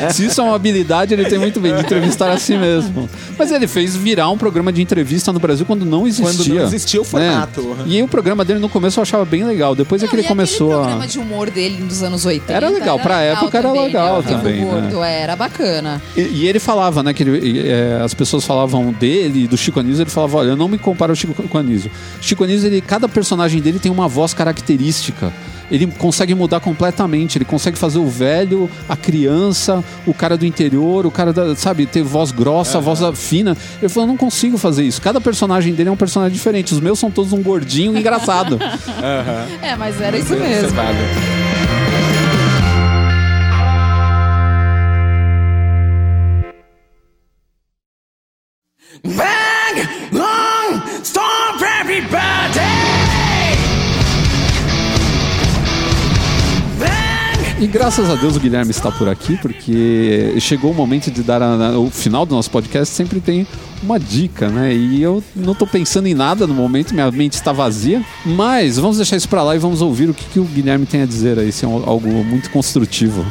[0.00, 0.10] é, é.
[0.10, 3.08] Se isso é uma habilidade, ele tem muito bem de entrevistar a si mesmo.
[3.38, 6.44] Mas ele fez virar um programa de entrevista no Brasil quando não existia.
[6.44, 7.60] Quando não existia o formato.
[7.62, 7.84] né?
[7.86, 9.74] E aí o programa dele no começo eu achava bem legal.
[9.74, 10.78] Depois é que Não, ele e começou a.
[10.80, 12.52] programa de humor dele dos anos 80.
[12.52, 14.18] Era legal, pra época era legal né?
[14.18, 15.20] O também, né?
[15.22, 16.02] Era bacana.
[16.16, 20.02] E, e ele falava, né, que ele- é, as pessoas falavam dele, do Chico Anísio,
[20.02, 21.90] ele falava, olha, eu não me comparo ao Chico Anísio.
[22.20, 25.32] Chico Anísio, ele, cada personagem dele tem uma voz característica.
[25.70, 31.06] Ele consegue mudar completamente, ele consegue fazer o velho, a criança, o cara do interior,
[31.06, 33.56] o cara da, sabe, ter voz grossa, voz fina.
[33.80, 35.00] Ele falou, eu não consigo fazer isso.
[35.00, 36.72] Cada personagem dele é um personagem diferente.
[36.72, 38.58] Os meus são todos um gordinho engraçado.
[39.62, 40.68] É, mas era isso mesmo.
[49.04, 49.88] Bang!
[50.12, 50.80] Long!
[51.02, 52.60] Stop everybody!
[56.78, 57.62] Bang!
[57.62, 61.42] E graças a Deus o Guilherme está por aqui, porque chegou o momento de dar
[61.42, 63.46] a- o final do nosso podcast sempre tem
[63.82, 64.74] uma dica, né?
[64.74, 68.96] E eu não tô pensando em nada no momento, minha mente está vazia, mas vamos
[68.96, 71.38] deixar isso para lá e vamos ouvir o que, que o Guilherme tem a dizer
[71.38, 73.24] aí, se é algo muito construtivo.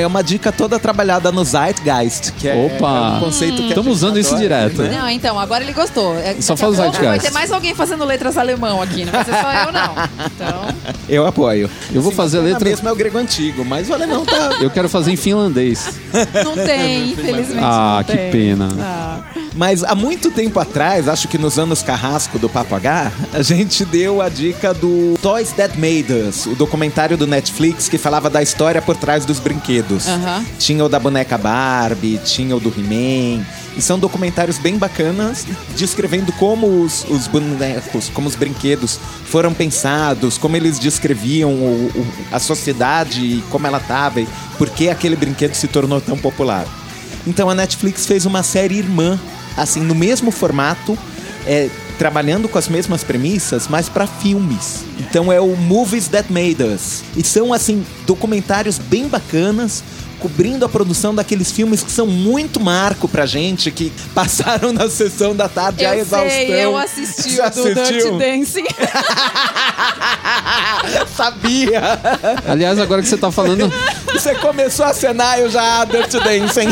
[0.00, 2.86] É uma dica toda trabalhada no Zeitgeist, que é, Opa!
[2.86, 4.82] é um conceito que Estamos usando isso direto.
[4.82, 4.98] né?
[5.00, 6.14] Não, então, agora ele gostou.
[6.18, 7.26] É, Só faz o pouco Vai Zeitgeist.
[7.26, 9.94] ter mais alguém fazendo letras alemão aqui, não vai ser só eu, não.
[10.26, 11.70] Então, Eu apoio.
[11.92, 14.56] Eu vou Sim, fazer letra- mesmo é o grego antigo, mas o alemão tá...
[14.60, 15.98] Eu quero fazer em finlandês.
[16.44, 17.60] não tem, infelizmente.
[17.64, 18.30] Ah, não que tem.
[18.30, 18.68] pena.
[18.80, 19.20] Ah.
[19.54, 23.84] Mas há muito tempo atrás, acho que nos anos carrasco do Papo H, a gente
[23.84, 28.42] deu a dica do Toys That Made Us, o documentário do Netflix que falava da
[28.42, 30.08] história por trás dos brinquedos.
[30.08, 30.42] Aham.
[30.58, 33.44] Tinha o da boneca Barbie, tinha o do He-Man.
[33.76, 35.46] E são documentários bem bacanas,
[35.76, 42.06] descrevendo como os, os bonecos, como os brinquedos foram pensados, como eles descreviam o- o-
[42.30, 44.28] a sociedade e como ela estava e
[44.58, 46.66] por que aquele brinquedo se tornou tão popular.
[47.26, 49.18] Então a Netflix fez uma série irmã,
[49.56, 50.98] assim, no mesmo formato,
[51.46, 54.84] é, trabalhando com as mesmas premissas, mas para filmes.
[54.98, 57.02] Então é o Movies That Made Us.
[57.16, 59.84] E são, assim, documentários bem bacanas,
[60.22, 65.34] cobrindo a produção daqueles filmes que são muito marco pra gente, que passaram na sessão
[65.34, 66.30] da tarde a exaustão.
[66.30, 68.18] sei, eu assisti Já o do Dirty assistiu?
[68.18, 68.64] Dancing.
[71.14, 71.82] Sabia!
[72.48, 73.72] Aliás, agora que você tá falando,
[74.12, 76.68] Você começou a cenar, eu já Dirty Dancing.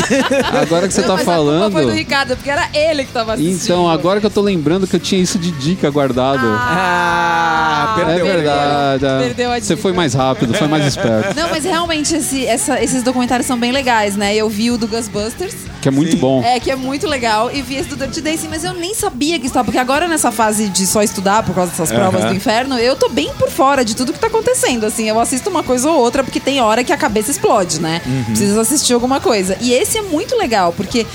[0.61, 3.03] agora que você Não, tá mas a culpa falando, foi do Ricardo, porque era ele
[3.05, 3.63] que tava assistindo.
[3.63, 6.41] então agora que eu tô lembrando que eu tinha isso de dica guardado.
[6.45, 8.25] ah, É perdeu.
[8.25, 9.05] verdade.
[9.05, 9.19] é.
[9.19, 9.81] Perdeu a Você dica.
[9.81, 11.35] foi mais rápido, foi mais esperto.
[11.35, 14.35] Não, mas realmente esse- essa- esses documentários são bem legais, né?
[14.35, 16.17] Eu vi o do Ghostbusters, Que é muito Sim.
[16.17, 16.43] bom.
[16.43, 19.39] é, que é muito legal, e vi esse do Dirty Dancing, mas eu nem sabia
[19.39, 22.77] que estava, porque agora nessa fase de só estudar por causa dessas provas do inferno,
[22.77, 25.89] eu tô bem por fora de tudo que tá acontecendo, assim, eu assisto uma coisa
[25.89, 28.01] ou outra, porque tem hora que a cabeça explode, né?
[28.25, 29.57] Precisa assistir alguma coisa.
[29.59, 31.05] E esse é muito legal, porque...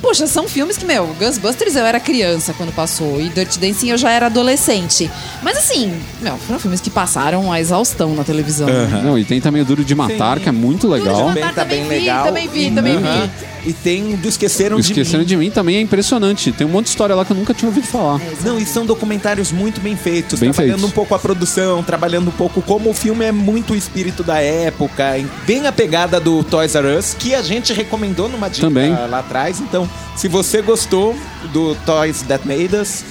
[0.00, 3.96] Poxa, são filmes que, meu, Ghostbusters eu era criança quando passou e Dirty Dancing eu
[3.98, 5.10] já era adolescente.
[5.42, 8.66] Mas assim, meu, foram filmes que passaram a exaustão na televisão.
[8.68, 9.00] né?
[9.02, 10.42] Não, e tem também o Duro de Matar, Sim.
[10.44, 11.28] que é muito legal.
[11.28, 12.24] Também tá Também bem vi, legal.
[12.26, 13.30] também vi, E- também vi.
[13.66, 15.42] E tem do Esqueceram, Esquecendo de Mim.
[15.42, 16.52] de mim também é impressionante.
[16.52, 18.20] Tem um monte de história lá que eu nunca tinha ouvido falar.
[18.44, 20.90] Não, e são documentários muito bem feitos, Bem trabalhando feitos.
[20.92, 24.40] um pouco a produção, trabalhando um pouco como o filme é muito o espírito da
[24.40, 28.66] época, em- bem a pegada do Toys R Us, que a gente recomendou numa dica
[28.68, 28.90] Também.
[28.92, 29.58] lá atrás.
[29.60, 31.16] Então, se você gostou
[31.52, 33.02] do Toys That Made Us,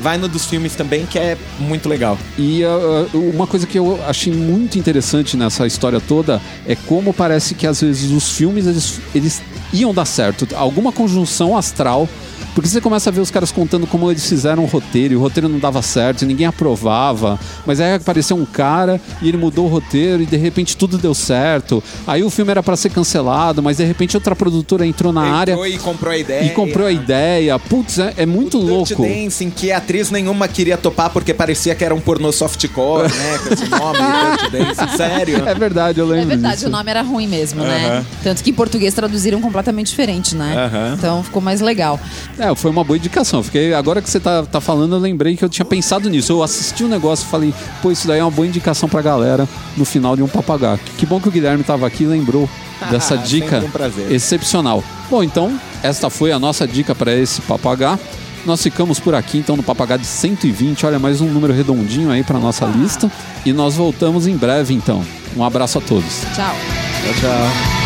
[0.00, 2.18] vai no dos filmes também, que é muito legal.
[2.38, 7.54] E uh, uma coisa que eu achei muito interessante nessa história toda é como parece
[7.54, 9.42] que às vezes os filmes eles, eles
[9.72, 10.46] iam dar certo.
[10.54, 12.08] Alguma conjunção astral
[12.56, 15.20] Porque você começa a ver os caras contando como eles fizeram o roteiro, e o
[15.20, 17.38] roteiro não dava certo, e ninguém aprovava.
[17.66, 21.12] Mas aí apareceu um cara e ele mudou o roteiro e de repente tudo deu
[21.12, 21.84] certo.
[22.06, 25.52] Aí o filme era pra ser cancelado, mas de repente outra produtora entrou na área
[25.52, 26.44] Entrou e comprou a ideia.
[26.46, 27.58] e comprou a ideia.
[27.58, 29.02] Putz, é, é muito O louco.
[29.02, 33.38] Dancing, que atriz nenhuma queria topar porque parecia que era um pornô softcore, né?
[33.46, 34.50] Com esse nome, Dirty
[34.80, 34.96] Dancing.
[34.96, 35.46] Sério.
[35.46, 36.24] É verdade, eu lembro.
[36.24, 36.68] É verdade, disso.
[36.68, 38.02] o nome era ruim mesmo, né?
[38.22, 40.54] Tanto que em português traduziram completamente diferente, né?
[40.56, 40.94] Aham.
[40.96, 42.00] Então ficou mais legal.
[42.38, 43.42] É, foi uma boa indicação.
[43.42, 46.32] Fiquei, agora que você tá, tá falando, eu lembrei que eu tinha pensado nisso.
[46.32, 49.48] Eu assisti o negócio e falei, pô, isso daí é uma boa indicação pra galera
[49.76, 50.78] no final de um papagaio.
[50.98, 52.48] Que bom que o Guilherme tava aqui e lembrou
[52.90, 54.12] dessa dica um prazer.
[54.12, 54.84] excepcional.
[55.10, 57.98] Bom, então, esta foi a nossa dica para esse papagaio.
[58.44, 60.86] Nós ficamos por aqui, então, no papagaio de 120.
[60.86, 63.10] Olha, mais um número redondinho aí pra nossa lista.
[63.44, 65.04] E nós voltamos em breve, então.
[65.36, 66.22] Um abraço a todos.
[66.34, 66.54] Tchau.
[67.02, 67.85] Tchau, tchau.